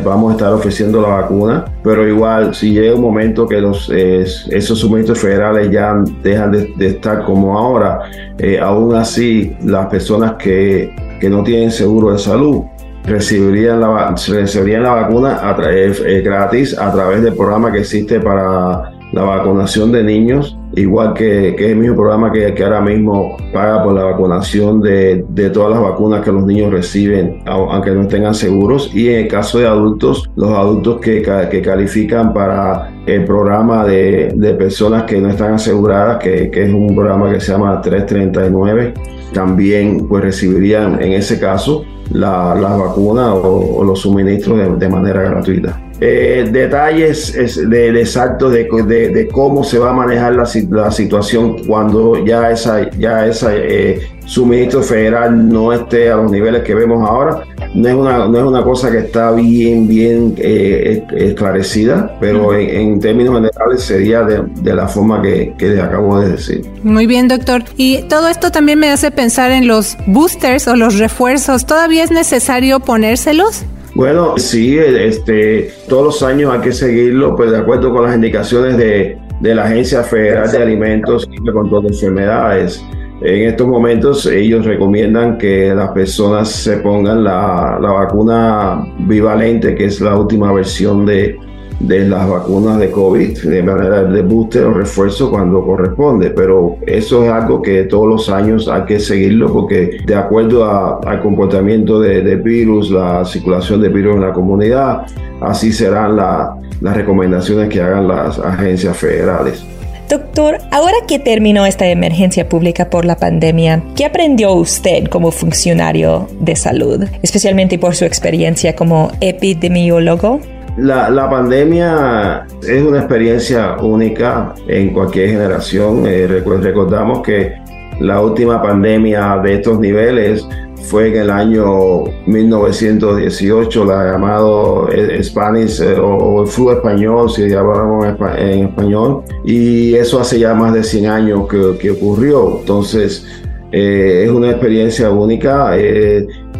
vamos 0.04 0.32
a 0.32 0.36
estar 0.36 0.54
ofreciendo 0.54 1.02
la 1.02 1.10
vacuna, 1.10 1.66
pero 1.84 2.08
igual 2.08 2.54
si 2.54 2.72
llega 2.72 2.96
un 2.96 3.02
momento 3.02 3.48
que 3.48 3.60
los, 3.60 3.90
esos 3.90 4.80
suministros 4.80 5.20
federales 5.20 5.72
ya 5.72 5.96
dejan 6.22 6.52
de, 6.52 6.88
estar 6.88 7.24
como 7.24 7.58
ahora, 7.58 8.02
eh, 8.38 8.60
aún 8.60 8.96
así 8.96 9.56
las 9.64 9.88
personas 9.88 10.34
que 10.34 10.90
no 11.24 11.44
tienen 11.44 11.72
seguro 11.72 12.12
de 12.12 12.20
salud 12.20 12.64
recibirían 13.06 13.80
la, 13.80 14.16
la 14.18 14.94
vacuna 14.94 15.56
eh, 15.72 16.22
gratis 16.24 16.78
a 16.78 16.92
través 16.92 17.22
del 17.22 17.36
programa 17.36 17.72
que 17.72 17.80
existe 17.80 18.20
para 18.20 18.92
la 19.12 19.24
vacunación 19.24 19.92
de 19.92 20.04
niños, 20.04 20.58
igual 20.76 21.14
que, 21.14 21.56
que 21.58 21.66
es 21.66 21.72
el 21.72 21.78
mismo 21.78 21.96
programa 21.96 22.32
que, 22.32 22.54
ahora 22.64 22.82
mismo 22.82 23.38
paga 23.54 23.84
por 23.84 23.94
la 23.94 24.04
vacunación 24.04 24.82
de, 24.82 25.26
de, 25.30 25.50
todas 25.50 25.72
las 25.72 25.82
vacunas 25.82 26.22
que 26.22 26.32
los 26.32 26.46
niños 26.46 26.72
reciben, 26.72 27.40
aunque 27.46 27.92
no 27.92 28.08
tengan 28.08 28.34
seguros. 28.34 28.94
Y 28.94 29.10
en 29.10 29.22
el 29.22 29.28
caso 29.28 29.60
de 29.60 29.68
adultos, 29.68 30.30
los 30.36 30.52
adultos 30.52 31.00
que, 31.00 31.22
que 31.50 31.62
califican 31.62 32.34
para 32.34 32.92
el 33.06 33.24
programa 33.24 33.86
de, 33.86 34.34
de, 34.36 34.54
personas 34.56 35.04
que 35.04 35.22
no 35.22 35.30
están 35.30 35.54
aseguradas, 35.54 36.18
que, 36.18 36.50
que 36.52 36.64
es 36.64 36.74
un 36.74 36.96
programa 36.96 37.32
que 37.32 37.40
se 37.40 37.52
llama 37.52 37.80
339 37.82 39.15
también 39.36 40.08
pues 40.08 40.24
recibirían 40.24 41.00
en 41.04 41.12
ese 41.12 41.40
caso 41.40 41.86
la, 42.12 42.56
la 42.56 42.70
vacuna 42.70 43.34
o, 43.34 43.84
los 43.84 44.00
suministros 44.00 44.80
de, 44.80 44.90
manera 44.90 45.22
gratuita. 45.24 45.82
Eh, 46.00 46.48
detalles 46.52 47.34
de, 47.70 48.02
exactos 48.02 48.54
de, 48.54 48.64
de, 48.64 49.28
cómo 49.28 49.64
se 49.64 49.78
va 49.78 49.92
a 49.92 49.94
manejar 49.94 50.36
la, 50.36 50.48
la 50.72 50.92
situación 50.92 51.66
cuando 51.68 52.24
ya 52.26 52.50
esa, 52.50 52.90
ya 52.92 53.28
esa 53.28 53.56
eh, 53.56 54.00
suministro 54.26 54.82
federal 54.82 55.48
no 55.48 55.72
esté 55.72 56.12
a 56.12 56.18
los 56.18 56.32
niveles 56.32 56.64
que 56.64 56.76
vemos 56.76 57.08
ahora. 57.08 57.44
No 57.74 57.88
es 57.88 57.96
una, 57.96 58.28
no 58.28 58.38
es 58.38 58.44
una 58.44 58.64
cosa 58.64 58.92
que 58.92 59.00
está 59.00 59.32
bien, 59.32 59.88
bien 59.88 60.36
eh, 60.38 61.06
esclarecida, 61.16 62.18
pero 62.20 62.54
en, 62.54 63.00
términos 63.00 63.36
generales 63.36 63.84
sería 63.84 64.24
de, 64.24 64.74
la 64.74 64.88
forma 64.88 65.22
que, 65.22 65.54
que 65.58 65.70
les 65.70 65.80
acabo 65.80 66.20
de 66.20 66.30
decir. 66.30 66.62
Muy 66.84 67.06
bien, 67.06 67.28
doctor. 67.28 67.64
Y 67.78 68.04
todo 68.04 68.30
esto 68.30 68.52
también 68.52 68.80
me 68.80 68.90
hace 68.90 69.12
pensar 69.12 69.52
en 69.52 69.68
los 69.68 69.98
boosters 70.08 70.68
o 70.68 70.76
los 70.76 70.98
refuerzos. 70.98 71.66
¿Todavía 71.66 72.04
es 72.04 72.12
necesario 72.12 72.80
ponérselos? 72.80 73.66
Bueno, 73.96 74.38
sí, 74.38 74.78
este, 74.78 75.74
todos 75.88 76.04
los 76.04 76.24
años 76.24 76.54
hay 76.54 76.60
que 76.60 76.74
seguirlo, 76.74 77.34
pues 77.36 77.52
de 77.52 77.58
acuerdo 77.58 77.94
con 77.94 78.04
las 78.04 78.16
indicaciones 78.16 78.76
de, 78.76 79.18
de 79.40 79.56
la 79.56 79.64
Agencia 79.64 80.04
Federal 80.04 80.52
de 80.52 80.58
Alimentos 80.58 81.28
y 81.32 81.42
de 81.42 81.52
Control 81.54 81.84
de 81.84 81.90
Enfermedades. 81.90 82.84
En 83.26 83.50
estos 83.50 83.68
momentos 83.68 84.28
ellos 84.28 84.66
recomiendan 84.66 85.40
que 85.40 85.74
las 85.74 85.90
personas 85.90 86.48
se 86.48 86.78
pongan 86.78 87.24
la, 87.24 87.80
la 87.82 87.92
vacuna 87.92 88.86
bivalente, 89.00 89.74
que 89.74 89.86
es 89.86 90.00
la 90.00 90.16
última 90.16 90.54
versión 90.54 91.08
de, 91.08 91.36
de 91.80 92.08
las 92.08 92.30
vacunas 92.30 92.78
de 92.78 92.92
COVID, 92.92 93.40
de 93.40 93.64
manera 93.64 94.04
de 94.04 94.22
booster 94.22 94.66
o 94.66 94.74
refuerzo 94.76 95.32
cuando 95.32 95.66
corresponde, 95.66 96.30
pero 96.30 96.78
eso 96.86 97.24
es 97.26 97.32
algo 97.32 97.64
que 97.64 97.86
todos 97.86 98.08
los 98.08 98.30
años 98.30 98.68
hay 98.68 98.84
que 98.84 99.00
seguirlo 99.00 99.52
porque 99.52 99.98
de 100.06 100.16
acuerdo 100.16 101.02
al 101.04 101.20
comportamiento 101.24 102.00
de, 102.00 102.36
virus, 102.36 102.92
la 102.92 103.26
circulación 103.26 103.82
de 103.82 103.90
virus 103.90 104.18
en 104.18 104.22
la 104.22 104.34
comunidad, 104.34 105.08
así 105.42 105.74
serán 105.74 106.16
las 106.16 106.96
recomendaciones 106.96 107.70
que 107.70 107.82
hagan 107.82 108.08
las 108.08 108.38
agencias 108.38 108.96
federales. 108.96 109.66
Doctor, 110.10 110.60
ahora 110.72 110.94
que 111.08 111.18
terminó 111.18 111.66
esta 111.66 111.88
emergencia 111.88 112.48
pública 112.48 112.90
por 112.92 113.06
la 113.06 113.16
pandemia, 113.16 113.82
¿qué 113.96 114.06
aprendió 114.06 114.54
usted 114.54 115.06
como 115.06 115.32
funcionario 115.32 116.28
de 116.40 116.56
salud, 116.56 117.06
especialmente 117.24 117.80
por 117.80 117.96
su 117.96 118.06
experiencia 118.06 118.76
como 118.76 119.12
epidemiólogo? 119.20 120.40
La, 120.78 121.10
la, 121.10 121.30
pandemia 121.30 122.46
es 122.62 122.84
una 122.84 123.00
experiencia 123.00 123.78
única 123.78 124.54
en 124.68 124.94
cualquier 124.94 125.30
generación. 125.30 126.06
Eh, 126.06 126.28
recordamos 126.28 127.24
que 127.24 127.54
la 128.00 128.22
última 128.22 128.62
pandemia 128.62 129.38
de 129.38 129.56
estos 129.56 129.80
niveles 129.80 130.46
fue 130.84 131.10
en 131.10 131.16
el 131.24 131.30
año 131.30 132.04
1918, 132.26 133.86
la 133.86 134.12
llamado 134.12 134.90
eh, 134.90 135.24
Spanish 135.24 135.82
eh, 135.82 135.98
o, 136.00 136.44
el 136.44 136.48
flu 136.48 136.72
español, 136.72 137.30
si 137.30 137.52
hablamos 137.54 138.06
en 138.38 138.68
español, 138.68 139.24
y 139.44 139.96
eso 139.96 140.20
hace 140.20 140.40
ya 140.40 140.54
más 140.54 140.74
de 140.74 140.84
100 140.84 141.06
años 141.08 141.48
que, 141.48 141.90
ocurrió. 141.90 142.60
Entonces, 142.60 143.26
es 143.72 144.30
una 144.30 144.52
experiencia 144.52 145.10
única 145.10 145.76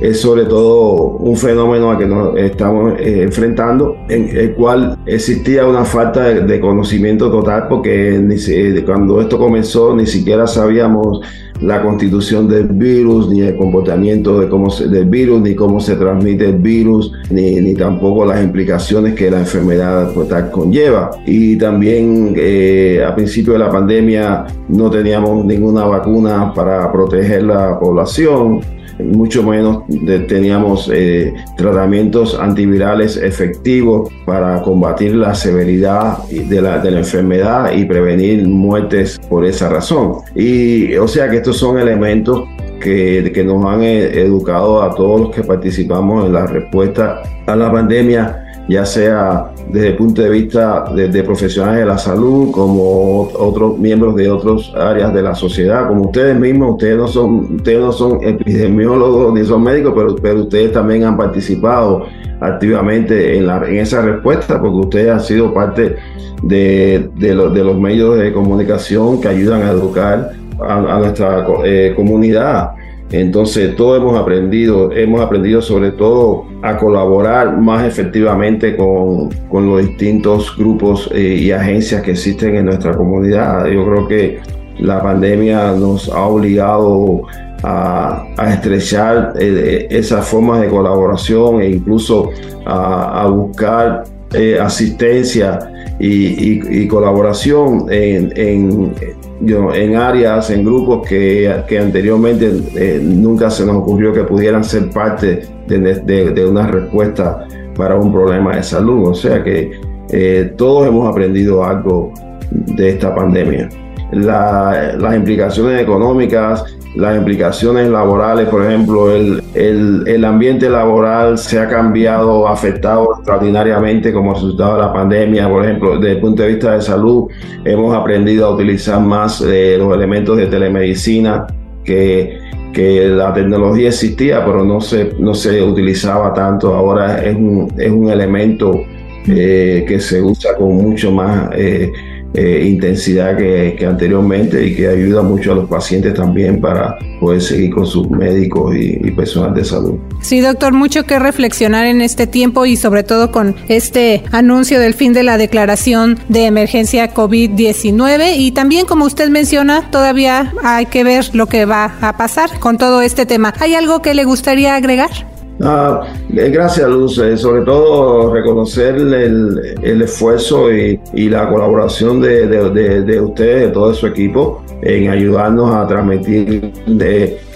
es 0.02 0.20
sobre 0.22 0.46
todo 0.46 1.18
un 1.18 1.38
fenómeno 1.38 1.92
al 1.92 1.98
que 1.98 2.06
nos 2.06 2.38
estamos 2.38 3.00
eh, 3.00 3.24
enfrentando, 3.24 3.96
en 4.10 4.36
el 4.36 4.54
cual 4.54 4.98
existía 5.06 5.66
una 5.66 5.86
falta 5.86 6.24
de, 6.24 6.60
conocimiento 6.60 7.32
total 7.32 7.68
porque 7.70 8.20
ni 8.22 8.36
cuando 8.84 9.22
esto 9.22 9.38
comenzó 9.38 9.96
ni 9.96 10.06
siquiera 10.06 10.48
sabíamos 10.48 11.22
la 11.62 11.82
constitución 11.82 12.48
del 12.48 12.68
virus, 12.68 13.30
ni 13.30 13.42
el 13.42 13.56
comportamiento 13.56 14.40
de 14.40 14.50
cómo 14.50 14.74
del 14.74 15.06
virus, 15.06 15.42
ni 15.42 15.56
cómo 15.56 15.80
se 15.80 15.96
transmite 15.96 16.50
el 16.50 16.58
virus, 16.58 17.12
ni, 17.30 17.62
ni 17.62 17.74
tampoco 17.74 18.26
las 18.26 18.44
implicaciones 18.44 19.16
que 19.16 19.32
la 19.32 19.40
enfermedad 19.40 20.12
pues, 20.14 20.30
conlleva. 20.52 21.12
Y 21.26 21.58
también 21.58 22.34
eh, 22.38 23.04
a 23.08 23.16
principio 23.16 23.54
de 23.54 23.60
la 23.60 23.72
pandemia 23.72 24.46
no 24.68 24.90
teníamos 24.90 25.46
ninguna 25.46 25.86
vacuna 25.86 26.54
para 26.54 26.92
proteger 26.92 27.44
la 27.44 27.80
población 27.80 28.62
mucho 29.00 29.44
menos 29.44 29.84
teníamos 30.28 30.90
eh, 30.94 31.34
tratamientos 31.58 32.38
antivirales 32.40 33.18
efectivos 33.18 34.10
para 34.26 34.62
combatir 34.62 35.16
la 35.16 35.36
severidad 35.36 36.24
de 36.30 36.62
la, 36.62 36.80
de 36.80 36.92
la 36.92 37.00
enfermedad 37.00 37.74
y 37.74 37.86
prevenir 37.86 38.48
muertes 38.48 39.20
por 39.30 39.46
esa 39.46 39.70
razón. 39.70 40.18
Y 40.36 40.96
o 40.96 41.08
sea 41.08 41.30
que 41.30 41.38
estos 41.38 41.58
son 41.58 41.78
elementos 41.78 42.44
que, 42.80 43.32
que, 43.34 43.44
nos 43.44 43.66
han 43.66 43.84
eh, 43.84 44.22
educado 44.22 44.82
a 44.82 44.94
todos 44.94 45.22
los 45.22 45.30
que 45.32 45.44
participamos 45.44 46.26
en 46.26 46.34
la 46.34 46.46
respuesta 46.46 47.24
a 47.48 47.56
la 47.56 47.72
pandemia 47.72 48.46
ya 48.68 48.86
sea 48.86 49.52
desde 49.70 49.90
el 49.90 49.96
punto 49.96 50.22
de 50.22 50.30
vista 50.30 50.86
de, 50.94 51.24
profesionales 51.24 51.80
de 51.80 51.86
la 51.86 51.98
salud, 51.98 52.52
como 52.52 53.30
otros 53.34 53.78
miembros 53.78 54.16
de 54.16 54.30
otras 54.30 54.72
áreas 54.76 55.14
de 55.14 55.22
la 55.22 55.36
sociedad, 55.36 55.88
como 55.88 56.04
ustedes 56.04 56.40
mismos, 56.40 56.74
ustedes 56.74 56.98
no 56.98 57.08
son, 57.08 57.56
ustedes 57.56 57.80
no 57.80 57.92
son 57.92 58.24
epidemiólogos 58.24 59.34
ni 59.34 59.44
son 59.46 59.64
médicos, 59.64 59.94
pero, 59.96 60.16
pero 60.16 60.42
ustedes 60.42 60.72
también 60.72 61.04
han 61.04 61.18
participado 61.18 62.06
activamente 62.40 63.38
en, 63.38 63.48
la, 63.48 63.58
en 63.68 63.78
esa 63.78 64.02
respuesta, 64.02 64.62
porque 64.62 64.78
ustedes 64.78 65.12
han 65.12 65.22
sido 65.22 65.54
parte 65.54 65.96
de, 66.44 67.10
de, 67.16 67.34
los 67.34 67.80
medios 67.80 68.18
de 68.18 68.32
comunicación 68.32 69.20
que 69.20 69.28
ayudan 69.30 69.64
a 69.64 69.72
educar 69.72 70.32
a, 70.60 71.00
nuestra 71.00 71.46
eh, 71.64 71.94
comunidad. 71.96 72.72
Entonces, 73.12 73.76
todo 73.76 73.96
hemos 73.96 74.18
aprendido, 74.18 74.92
hemos 74.92 75.22
aprendido 75.22 75.62
sobre 75.62 75.92
todo 75.92 76.46
a 76.64 76.78
colaborar 76.78 77.58
más 77.58 77.86
efectivamente 77.86 78.76
con, 78.76 79.30
con 79.50 79.68
los 79.68 79.86
distintos 79.86 80.56
grupos 80.58 81.10
eh, 81.14 81.38
y 81.40 81.52
agencias 81.52 82.02
que 82.02 82.12
existen 82.12 82.56
en 82.56 82.66
nuestra 82.66 82.94
comunidad. 82.94 83.68
Yo 83.68 83.86
creo 83.86 84.08
que 84.08 84.40
la 84.80 85.02
pandemia 85.02 85.72
nos 85.74 86.10
ha 86.10 86.26
obligado 86.26 87.22
a, 87.64 88.28
estrechar 88.52 89.34
eh, 89.40 89.88
esas 89.90 90.28
formas 90.28 90.62
de 90.62 90.68
colaboración 90.68 91.62
e 91.62 91.70
incluso 91.70 92.32
a, 92.66 93.22
a 93.22 93.28
buscar 93.28 94.04
eh, 94.34 94.60
asistencia 94.60 95.72
y, 96.00 96.88
colaboración 96.88 97.88
en, 97.90 98.34
en 98.36 98.94
en 99.42 99.96
áreas, 99.96 100.50
en 100.50 100.64
grupos 100.64 101.08
que, 101.08 101.64
que 101.68 101.80
anteriormente 101.80 102.52
eh, 102.76 103.00
nunca 103.02 103.50
se 103.50 103.66
nos 103.66 103.78
ocurrió 103.78 104.14
que 104.14 104.24
pudieran 104.24 104.64
ser 104.64 104.90
parte 104.90 105.48
de, 105.68 105.80
de, 105.80 106.46
una 106.46 106.68
respuesta 106.68 107.46
para 107.76 107.96
un 107.96 108.12
problema 108.12 108.56
de 108.56 108.64
salud. 108.64 109.10
O 109.10 109.14
sea 109.14 109.44
que 109.44 109.72
eh, 110.10 110.54
todos 110.58 110.88
hemos 110.88 111.10
aprendido 111.10 111.64
algo 111.64 112.14
de 112.52 112.90
esta 112.90 113.14
pandemia. 113.14 113.70
las 114.12 115.16
implicaciones 115.16 115.82
económicas 115.82 116.64
las 116.96 117.18
implicaciones 117.18 117.90
laborales, 117.90 118.48
por 118.48 118.64
ejemplo, 118.66 119.12
el, 119.12 119.42
el, 119.54 120.26
ambiente 120.26 120.70
laboral 120.70 121.38
se 121.38 121.60
ha 121.60 121.68
cambiado, 121.68 122.48
afectado 122.48 123.16
extraordinariamente 123.18 124.14
como 124.14 124.34
resultado 124.34 124.76
de 124.76 124.82
la 124.82 124.94
pandemia, 124.94 125.50
por 125.50 125.66
ejemplo, 125.66 125.98
desde 125.98 126.14
el 126.14 126.22
punto 126.22 126.44
de 126.44 126.50
vista 126.50 126.74
de 126.74 126.82
salud, 126.82 127.28
hemos 127.66 127.94
aprendido 127.94 128.48
a 128.48 128.54
utilizar 128.54 129.00
más 129.02 129.42
eh, 129.42 129.76
los 129.78 129.94
elementos 129.94 130.38
de 130.38 130.48
telemedicina 130.48 131.48
que, 131.84 132.40
que 132.72 133.08
la 133.08 133.34
tecnología 133.34 133.90
existía, 133.90 134.46
pero 134.46 134.64
no 134.64 134.80
se, 134.80 135.14
no 135.20 135.34
se 135.34 135.62
utilizaba 135.62 136.34
tanto. 136.34 136.74
Ahora 136.74 137.24
es 137.24 137.36
un, 137.36 137.74
es 137.78 137.92
un 137.92 138.10
elemento 138.10 138.82
eh, 139.28 139.86
que 139.88 140.00
se 140.00 140.22
usa 140.22 140.56
con 140.56 140.76
mucho 140.76 141.12
más 141.12 141.50
eh, 141.56 141.92
eh, 142.36 142.66
intensidad 142.68 143.38
que, 143.38 143.86
anteriormente 143.86 144.66
y 144.66 144.76
que 144.76 144.88
ayuda 144.88 145.22
mucho 145.22 145.52
a 145.52 145.56
los 145.56 145.70
pacientes 145.70 146.14
también 146.14 146.60
para 146.60 146.98
poder 147.20 147.42
seguir 147.42 147.74
con 147.74 147.86
sus 147.86 148.10
médicos 148.10 148.76
y, 148.76 149.00
y, 149.04 149.12
personal 149.12 149.54
de 149.54 149.64
salud. 149.64 149.96
Sí, 150.22 150.42
doctor, 150.42 150.74
mucho 150.74 151.04
que 151.04 151.20
reflexionar 151.20 151.86
en 151.86 152.02
este 152.02 152.28
tiempo 152.28 152.66
y 152.66 152.78
sobre 152.78 153.04
todo 153.04 153.32
con 153.32 153.56
este 153.68 154.24
anuncio 154.32 154.80
del 154.80 154.94
fin 154.94 155.14
de 155.14 155.24
la 155.24 155.38
declaración 155.38 156.18
de 156.30 156.46
emergencia 156.46 157.14
COVID-19 157.14 158.36
y 158.38 158.52
también 158.52 158.86
como 158.86 159.06
usted 159.06 159.30
menciona, 159.30 159.90
todavía 159.92 160.54
hay 160.64 160.88
que 160.88 161.04
ver 161.04 161.34
lo 161.34 161.48
que 161.48 161.66
va 161.66 161.96
a 162.02 162.18
pasar 162.18 162.60
con 162.60 162.78
todo 162.78 163.02
este 163.02 163.26
tema. 163.26 163.54
¿Hay 163.60 163.76
algo 163.76 164.02
que 164.02 164.14
le 164.14 164.24
gustaría 164.24 164.76
agregar? 164.76 165.35
Ah, 165.62 166.02
eh, 166.36 166.50
gracias, 166.50 166.90
Luz. 166.90 167.16
Sobre 167.36 167.62
todo 167.62 168.34
reconocer 168.34 168.96
el, 168.96 170.02
esfuerzo 170.02 170.72
y, 170.72 171.00
la 171.30 171.50
colaboración 171.50 172.22
de, 172.22 172.48
de, 172.48 173.02
de, 173.02 173.22
ustedes, 173.22 173.68
de 173.68 173.70
todo 173.70 173.94
su 173.94 174.08
equipo, 174.08 174.64
en 174.82 175.10
ayudarnos 175.10 175.74
a 175.74 175.88
transmitir 175.88 176.72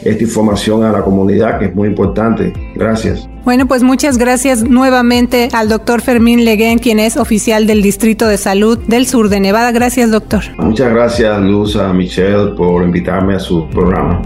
esta 0.04 0.24
información 0.24 0.84
a 0.84 0.92
la 0.92 1.04
comunidad, 1.04 1.60
que 1.60 1.66
es 1.66 1.76
muy 1.76 1.88
importante. 1.90 2.54
Gracias. 2.76 3.28
Bueno, 3.44 3.68
pues 3.68 3.84
muchas 3.84 4.18
gracias 4.18 4.64
nuevamente 4.64 5.50
al 5.54 5.70
doctor 5.70 6.02
Fermín 6.02 6.46
Leguén, 6.46 6.78
quien 6.78 7.00
es 7.00 7.18
oficial 7.18 7.68
del 7.68 7.82
Distrito 7.82 8.28
de 8.28 8.38
Salud 8.38 8.78
del 8.88 9.08
Sur 9.08 9.30
de 9.30 9.40
Nevada. 9.40 9.72
Gracias, 9.72 10.12
doctor. 10.12 10.44
Muchas 10.58 10.94
gracias, 10.94 11.42
Luz, 11.42 11.76
a 11.76 11.92
Michelle, 11.94 12.52
por 12.56 12.84
invitarme 12.84 13.36
a 13.36 13.40
su 13.40 13.68
programa. 13.70 14.22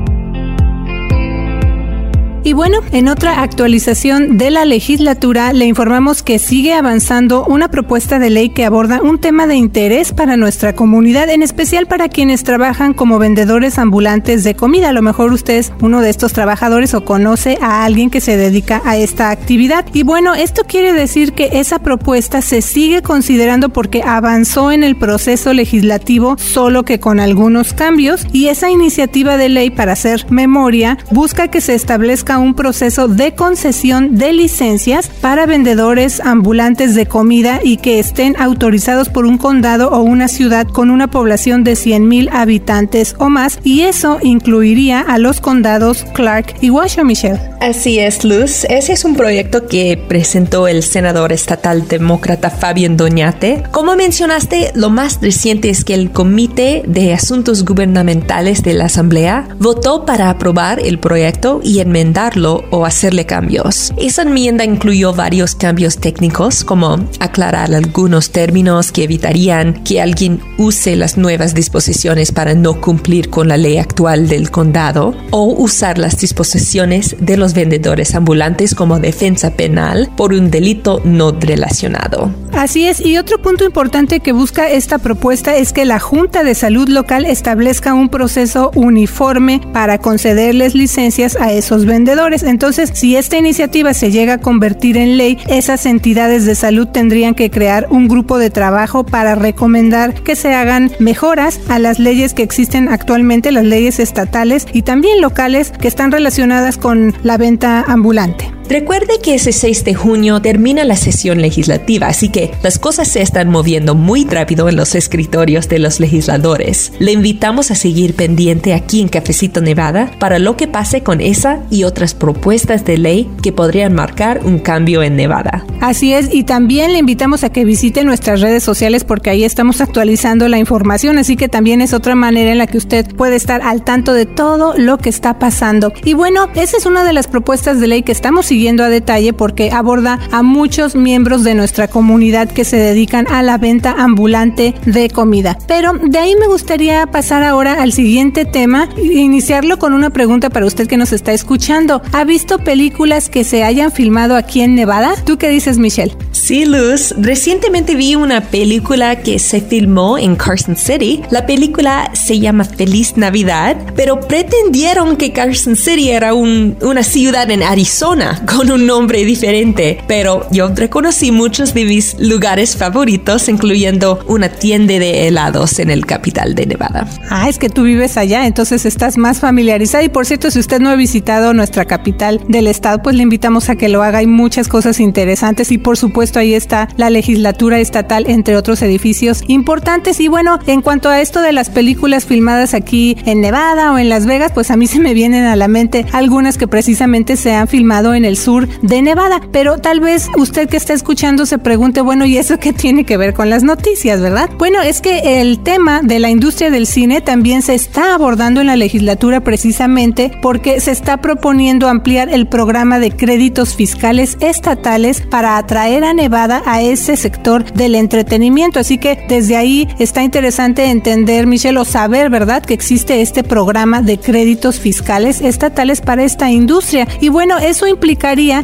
Y 2.46 2.52
bueno, 2.52 2.80
en 2.92 3.08
otra 3.08 3.42
actualización 3.42 4.38
de 4.38 4.52
la 4.52 4.66
legislatura 4.66 5.54
le 5.54 5.66
informamos 5.66 6.24
que 6.24 6.40
sigue 6.40 6.74
avanzando 6.74 7.46
una 7.46 7.70
propuesta 7.70 8.20
de 8.20 8.30
ley 8.30 8.50
que 8.50 8.66
aborda 8.66 9.02
un 9.02 9.18
tema 9.18 9.48
de 9.48 9.56
interés 9.56 10.12
para 10.12 10.36
nuestra 10.36 10.76
comunidad, 10.76 11.30
en 11.30 11.42
especial 11.42 11.88
para 11.88 12.10
quienes 12.10 12.44
trabajan 12.44 12.94
como 12.94 13.18
vendedores 13.18 13.80
ambulantes 13.80 14.44
de 14.44 14.56
comida. 14.56 14.90
A 14.90 14.94
lo 14.94 15.02
mejor 15.02 15.32
usted 15.32 15.54
es 15.56 15.72
uno 15.80 16.02
de 16.02 16.10
estos 16.10 16.34
trabajadores 16.34 16.94
o 16.94 17.06
conoce 17.06 17.58
a 17.62 17.86
alguien 17.86 18.10
que 18.10 18.20
se 18.20 18.36
dedica 18.36 18.82
a 18.84 18.98
esta 18.98 19.30
actividad. 19.30 19.86
Y 19.94 20.04
bueno, 20.04 20.36
esto 20.36 20.64
quiere 20.68 20.92
decir 20.92 21.32
que 21.32 21.50
esa 21.54 21.80
propuesta 21.80 22.42
se 22.42 22.62
sigue 22.62 23.02
considerando 23.02 23.70
porque 23.70 24.04
avanzó 24.04 24.74
en 24.74 24.84
el 24.84 24.98
proceso 24.98 25.54
legislativo, 25.54 26.36
solo 26.38 26.84
que 26.84 27.00
con 27.00 27.22
algunos 27.22 27.72
cambios. 27.72 28.28
Y 28.34 28.48
esa 28.48 28.70
iniciativa 28.70 29.38
de 29.38 29.48
ley 29.48 29.70
para 29.70 29.94
hacer 29.94 30.30
memoria 30.30 30.98
busca 31.10 31.48
que 31.48 31.62
se 31.62 31.74
establezca 31.74 32.33
un 32.40 32.54
proceso 32.54 33.08
de 33.08 33.34
concesión 33.36 34.18
de 34.18 34.34
licencias 34.34 35.10
para 35.22 35.46
vendedores 35.46 36.20
ambulantes 36.20 36.96
de 36.96 37.06
comida 37.06 37.60
y 37.64 37.78
que 37.78 38.00
estén 38.00 38.36
autorizados 38.40 39.10
por 39.10 39.26
un 39.26 39.38
condado 39.38 39.90
o 39.92 40.02
una 40.02 40.28
ciudad 40.28 40.68
con 40.68 40.90
una 40.90 41.10
población 41.10 41.64
de 41.64 41.74
100.000 41.74 42.30
habitantes 42.32 43.16
o 43.20 43.30
más 43.30 43.60
y 43.64 43.82
eso 43.82 44.20
incluiría 44.22 45.02
a 45.02 45.18
los 45.18 45.42
condados 45.42 46.06
Clark 46.14 46.56
y 46.62 46.70
Washington, 46.70 47.08
Michelle. 47.08 47.53
Así 47.64 47.98
es, 47.98 48.26
Luz. 48.26 48.66
Ese 48.66 48.92
es 48.92 49.06
un 49.06 49.16
proyecto 49.16 49.68
que 49.68 49.96
presentó 49.96 50.68
el 50.68 50.84
senador 50.84 51.32
estatal 51.32 51.88
demócrata 51.88 52.50
Fabián 52.50 52.98
Doñate. 52.98 53.64
Como 53.72 53.96
mencionaste, 53.96 54.74
lo 54.76 54.90
más 54.90 55.20
reciente 55.22 55.70
es 55.70 55.86
que 55.86 55.94
el 55.94 56.12
Comité 56.12 56.84
de 56.86 57.14
Asuntos 57.14 57.64
Gubernamentales 57.64 58.64
de 58.64 58.74
la 58.74 58.88
Asamblea 58.88 59.48
votó 59.60 60.06
para 60.06 60.30
aprobar 60.30 60.82
el 60.82 61.00
proyecto 61.00 61.62
y 61.64 61.80
enmendar 61.80 62.34
o 62.70 62.86
hacerle 62.86 63.26
cambios. 63.26 63.94
Esa 63.96 64.24
enmienda 64.24 64.66
incluyó 64.66 65.14
varios 65.14 65.56
cambios 65.56 65.98
técnicos 65.98 66.66
como 66.66 67.08
aclarar 67.22 67.74
algunos 67.74 68.32
términos 68.32 68.92
que 68.92 69.04
evitarían 69.04 69.84
que 69.86 70.02
alguien 70.02 70.42
use 70.58 70.98
las 70.98 71.18
nuevas 71.18 71.54
disposiciones 71.54 72.34
para 72.34 72.56
no 72.56 72.82
cumplir 72.82 73.30
con 73.30 73.48
la 73.48 73.56
ley 73.56 73.78
actual 73.78 74.28
del 74.28 74.52
condado 74.52 75.16
o 75.32 75.46
usar 75.46 75.98
las 75.98 76.18
disposiciones 76.18 77.16
de 77.20 77.38
los 77.38 77.53
vendedores 77.54 78.16
ambulantes 78.16 78.76
como 78.76 79.00
defensa 79.00 79.52
penal 79.52 80.10
por 80.16 80.34
un 80.34 80.52
delito 80.52 81.02
no 81.04 81.32
relacionado. 81.32 82.32
Así 82.54 82.86
es, 82.86 83.04
y 83.04 83.18
otro 83.18 83.42
punto 83.42 83.66
importante 83.66 84.20
que 84.20 84.32
busca 84.32 84.70
esta 84.70 85.00
propuesta 85.00 85.56
es 85.56 85.74
que 85.74 85.86
la 85.86 86.00
Junta 86.00 86.44
de 86.44 86.54
Salud 86.54 86.88
Local 86.88 87.26
establezca 87.26 87.94
un 87.94 88.10
proceso 88.10 88.72
uniforme 88.76 89.62
para 89.74 89.98
concederles 89.98 90.76
licencias 90.76 91.36
a 91.40 91.52
esos 91.52 91.86
vendedores 91.86 92.34
entonces, 92.44 92.92
si 92.94 93.16
esta 93.16 93.38
iniciativa 93.38 93.94
se 93.94 94.12
llega 94.12 94.34
a 94.34 94.38
convertir 94.38 94.98
en 94.98 95.18
ley, 95.18 95.38
esas 95.48 95.86
entidades 95.86 96.46
de 96.46 96.56
salud 96.56 96.88
tendrían 96.88 97.36
que 97.36 97.52
crear 97.52 97.88
un 97.90 98.08
grupo 98.08 98.38
de 98.38 98.50
trabajo 98.50 99.04
para 99.04 99.36
recomendar 99.36 100.14
que 100.14 100.36
se 100.36 100.54
hagan 100.54 100.92
mejoras 101.00 101.60
a 101.70 101.80
las 101.80 102.00
leyes 102.00 102.34
que 102.34 102.44
existen 102.44 102.88
actualmente, 102.90 103.52
las 103.52 103.66
leyes 103.66 104.00
estatales 104.00 104.68
y 104.74 104.84
también 104.84 105.22
locales 105.22 105.72
que 105.72 105.88
están 105.88 106.12
relacionadas 106.12 106.78
con 106.78 107.14
la 107.24 107.38
venta 107.44 107.84
ambulante. 107.88 108.50
Recuerde 108.70 109.20
que 109.22 109.36
ese 109.36 109.52
6 109.52 109.84
de 109.84 109.94
junio 109.94 110.42
termina 110.42 110.84
la 110.84 110.96
sesión 110.96 111.42
legislativa, 111.42 112.08
así 112.08 112.30
que 112.30 112.52
las 112.64 112.80
cosas 112.80 113.08
se 113.08 113.22
están 113.22 113.50
moviendo 113.50 113.94
muy 113.94 114.26
rápido 114.26 114.70
en 114.70 114.76
los 114.76 114.96
escritorios 114.96 115.68
de 115.68 115.80
los 115.80 116.00
legisladores. 116.00 116.94
Le 117.00 117.12
invitamos 117.12 117.72
a 117.72 117.76
seguir 117.76 118.16
pendiente 118.16 118.74
aquí 118.74 119.02
en 119.02 119.10
Cafecito 119.10 119.62
Nevada 119.62 120.12
para 120.20 120.40
lo 120.40 120.56
que 120.56 120.68
pase 120.68 121.04
con 121.04 121.22
esa 121.22 121.64
y 121.70 121.84
otras 121.84 122.14
propuestas 122.14 122.86
de 122.86 122.98
ley 122.98 123.30
que 123.42 123.52
podrían 123.52 123.94
marcar 123.94 124.42
un 124.44 124.60
cambio 124.60 125.04
en 125.04 125.18
Nevada. 125.18 125.66
Así 125.82 126.14
es, 126.14 126.34
y 126.34 126.44
también 126.44 126.94
le 126.94 127.00
invitamos 127.00 127.44
a 127.44 127.52
que 127.52 127.66
visite 127.66 128.04
nuestras 128.04 128.42
redes 128.42 128.64
sociales 128.64 129.04
porque 129.04 129.30
ahí 129.30 129.44
estamos 129.44 129.82
actualizando 129.82 130.48
la 130.48 130.58
información, 130.58 131.18
así 131.18 131.36
que 131.36 131.50
también 131.50 131.82
es 131.82 131.94
otra 131.94 132.16
manera 132.16 132.52
en 132.52 132.58
la 132.58 132.68
que 132.68 132.78
usted 132.78 133.14
puede 133.16 133.36
estar 133.36 133.62
al 133.62 133.84
tanto 133.84 134.14
de 134.14 134.26
todo 134.26 134.74
lo 134.78 134.98
que 134.98 135.10
está 135.10 135.38
pasando. 135.38 135.92
Y 136.06 136.14
bueno, 136.14 136.48
esa 136.56 136.78
es 136.78 136.86
una 136.86 137.04
de 137.04 137.14
las 137.14 137.28
propuestas 137.28 137.80
de 137.82 137.88
ley 137.88 138.04
que 138.04 138.14
estamos 138.14 138.53
siguiendo 138.54 138.84
a 138.84 138.90
detalle 138.90 139.34
porque 139.34 139.72
aborda 139.72 140.20
a 140.32 140.44
muchos 140.44 140.94
miembros 140.94 141.44
de 141.44 141.56
nuestra 141.56 141.88
comunidad 141.88 142.48
que 142.52 142.66
se 142.66 142.78
dedican 142.78 143.26
a 143.28 143.42
la 143.42 143.58
venta 143.58 143.96
ambulante 143.98 144.76
de 144.86 145.10
comida. 145.10 145.58
Pero 145.68 145.94
de 145.94 146.20
ahí 146.20 146.36
me 146.40 146.46
gustaría 146.46 147.08
pasar 147.08 147.42
ahora 147.42 147.82
al 147.82 147.94
siguiente 147.94 148.46
tema 148.46 148.90
e 148.96 149.22
iniciarlo 149.22 149.80
con 149.80 149.94
una 149.94 150.12
pregunta 150.12 150.52
para 150.52 150.68
usted 150.68 150.88
que 150.88 150.98
nos 150.98 151.14
está 151.14 151.34
escuchando. 151.34 152.04
¿Ha 152.12 152.26
visto 152.26 152.60
películas 152.60 153.28
que 153.28 153.44
se 153.44 153.64
hayan 153.64 153.92
filmado 153.92 154.36
aquí 154.36 154.62
en 154.62 154.76
Nevada? 154.76 155.16
¿Tú 155.26 155.40
qué 155.40 155.50
dices, 155.50 155.80
Michelle? 155.80 156.16
Sí, 156.32 156.66
Luz. 156.66 157.16
Recientemente 157.18 157.96
vi 157.96 158.14
una 158.14 158.42
película 158.42 159.16
que 159.24 159.40
se 159.40 159.62
filmó 159.62 160.20
en 160.20 160.36
Carson 160.36 160.76
City. 160.76 161.24
La 161.32 161.48
película 161.48 162.12
se 162.14 162.40
llama 162.40 162.66
Feliz 162.66 163.18
Navidad, 163.18 163.78
pero 163.96 164.20
pretendieron 164.20 165.18
que 165.18 165.32
Carson 165.32 165.76
City 165.76 166.12
era 166.12 166.36
una 166.36 167.02
ciudad 167.02 167.50
en 167.50 167.64
Arizona 167.64 168.43
con 168.56 168.72
un 168.72 168.86
nombre 168.86 169.26
diferente, 169.26 170.00
pero 170.08 170.48
yo 170.52 170.70
reconocí 170.70 171.32
muchos 171.32 171.74
de 171.74 171.86
mis 171.86 172.16
lugares 172.20 172.76
favoritos, 172.76 173.50
incluyendo 173.50 174.20
una 174.28 174.50
tienda 174.50 175.00
de 175.00 175.28
helados 175.28 175.80
en 175.80 175.90
el 175.90 176.06
capital 176.06 176.56
de 176.56 176.66
Nevada. 176.66 177.08
Ah, 177.30 177.48
es 177.50 177.58
que 177.58 177.70
tú 177.70 177.84
vives 177.84 178.18
allá, 178.18 178.46
entonces 178.46 178.86
estás 178.86 179.18
más 179.18 179.40
familiarizada. 179.40 180.04
Y 180.04 180.10
por 180.10 180.26
cierto, 180.26 180.52
si 180.52 180.60
usted 180.60 180.80
no 180.80 180.90
ha 180.90 180.96
visitado 180.96 181.54
nuestra 181.54 181.86
capital 181.86 182.42
del 182.48 182.68
estado, 182.68 183.02
pues 183.02 183.16
le 183.16 183.24
invitamos 183.24 183.70
a 183.70 183.76
que 183.76 183.90
lo 183.90 184.04
haga. 184.04 184.20
Hay 184.20 184.28
muchas 184.28 184.68
cosas 184.68 185.00
interesantes 185.00 185.72
y 185.72 185.78
por 185.78 185.98
supuesto 185.98 186.40
ahí 186.40 186.54
está 186.54 186.90
la 186.98 187.10
legislatura 187.10 187.80
estatal, 187.80 188.26
entre 188.28 188.56
otros 188.56 188.82
edificios 188.82 189.44
importantes. 189.48 190.20
Y 190.20 190.28
bueno, 190.28 190.60
en 190.68 190.82
cuanto 190.82 191.10
a 191.10 191.22
esto 191.22 191.42
de 191.42 191.52
las 191.52 191.70
películas 191.70 192.26
filmadas 192.26 192.74
aquí 192.74 193.18
en 193.26 193.42
Nevada 193.42 193.92
o 193.94 193.98
en 193.98 194.10
Las 194.10 194.26
Vegas, 194.26 194.52
pues 194.54 194.72
a 194.72 194.78
mí 194.78 194.88
se 194.94 195.00
me 195.00 195.14
vienen 195.14 195.46
a 195.46 195.56
la 195.56 195.68
mente 195.68 196.06
algunas 196.12 196.58
que 196.58 196.68
precisamente 196.68 197.38
se 197.38 197.54
han 197.54 197.68
filmado 197.68 198.14
en 198.14 198.26
el 198.26 198.33
sur 198.38 198.68
de 198.82 199.02
Nevada. 199.02 199.42
Pero 199.52 199.78
tal 199.78 200.00
vez 200.00 200.30
usted 200.38 200.70
que 200.70 200.78
está 200.78 200.94
escuchando 200.94 201.46
se 201.46 201.58
pregunte, 201.58 202.02
bueno, 202.02 202.26
¿y 202.26 202.38
eso 202.38 202.58
qué 202.60 202.74
tiene 202.74 203.06
que 203.06 203.18
ver 203.18 203.34
con 203.34 203.50
las 203.50 203.64
noticias, 203.64 204.22
verdad? 204.22 204.50
Bueno, 204.58 204.82
es 204.82 205.02
que 205.02 205.42
el 205.42 205.60
tema 205.60 206.02
de 206.02 206.20
la 206.20 206.30
industria 206.30 206.70
del 206.70 206.88
cine 206.88 207.22
también 207.22 207.62
se 207.62 207.74
está 207.74 208.14
abordando 208.14 208.62
en 208.62 208.68
la 208.68 208.76
legislatura 208.76 209.42
precisamente 209.42 210.32
porque 210.42 210.80
se 210.80 210.92
está 210.92 211.18
proponiendo 211.18 211.88
ampliar 211.88 212.30
el 212.30 212.48
programa 212.48 213.00
de 213.00 213.12
créditos 213.12 213.76
fiscales 213.76 214.38
estatales 214.40 215.22
para 215.22 215.58
atraer 215.58 216.04
a 216.04 216.14
Nevada 216.14 216.62
a 216.66 216.82
ese 216.82 217.16
sector 217.16 217.72
del 217.74 217.96
entretenimiento. 217.96 218.80
Así 218.80 218.98
que 218.98 219.26
desde 219.28 219.56
ahí 219.56 219.88
está 220.00 220.24
interesante 220.24 220.86
entender, 220.86 221.48
Michelle, 221.48 221.78
o 221.80 221.86
saber, 221.86 222.30
¿verdad?, 222.30 222.64
que 222.64 222.74
existe 222.74 223.22
este 223.22 223.44
programa 223.44 224.02
de 224.02 224.20
créditos 224.20 224.80
fiscales 224.80 225.42
estatales 225.42 226.02
para 226.02 226.24
esta 226.24 226.52
industria. 226.52 227.08
Y 227.22 227.30
bueno, 227.30 227.58
eso 227.58 227.88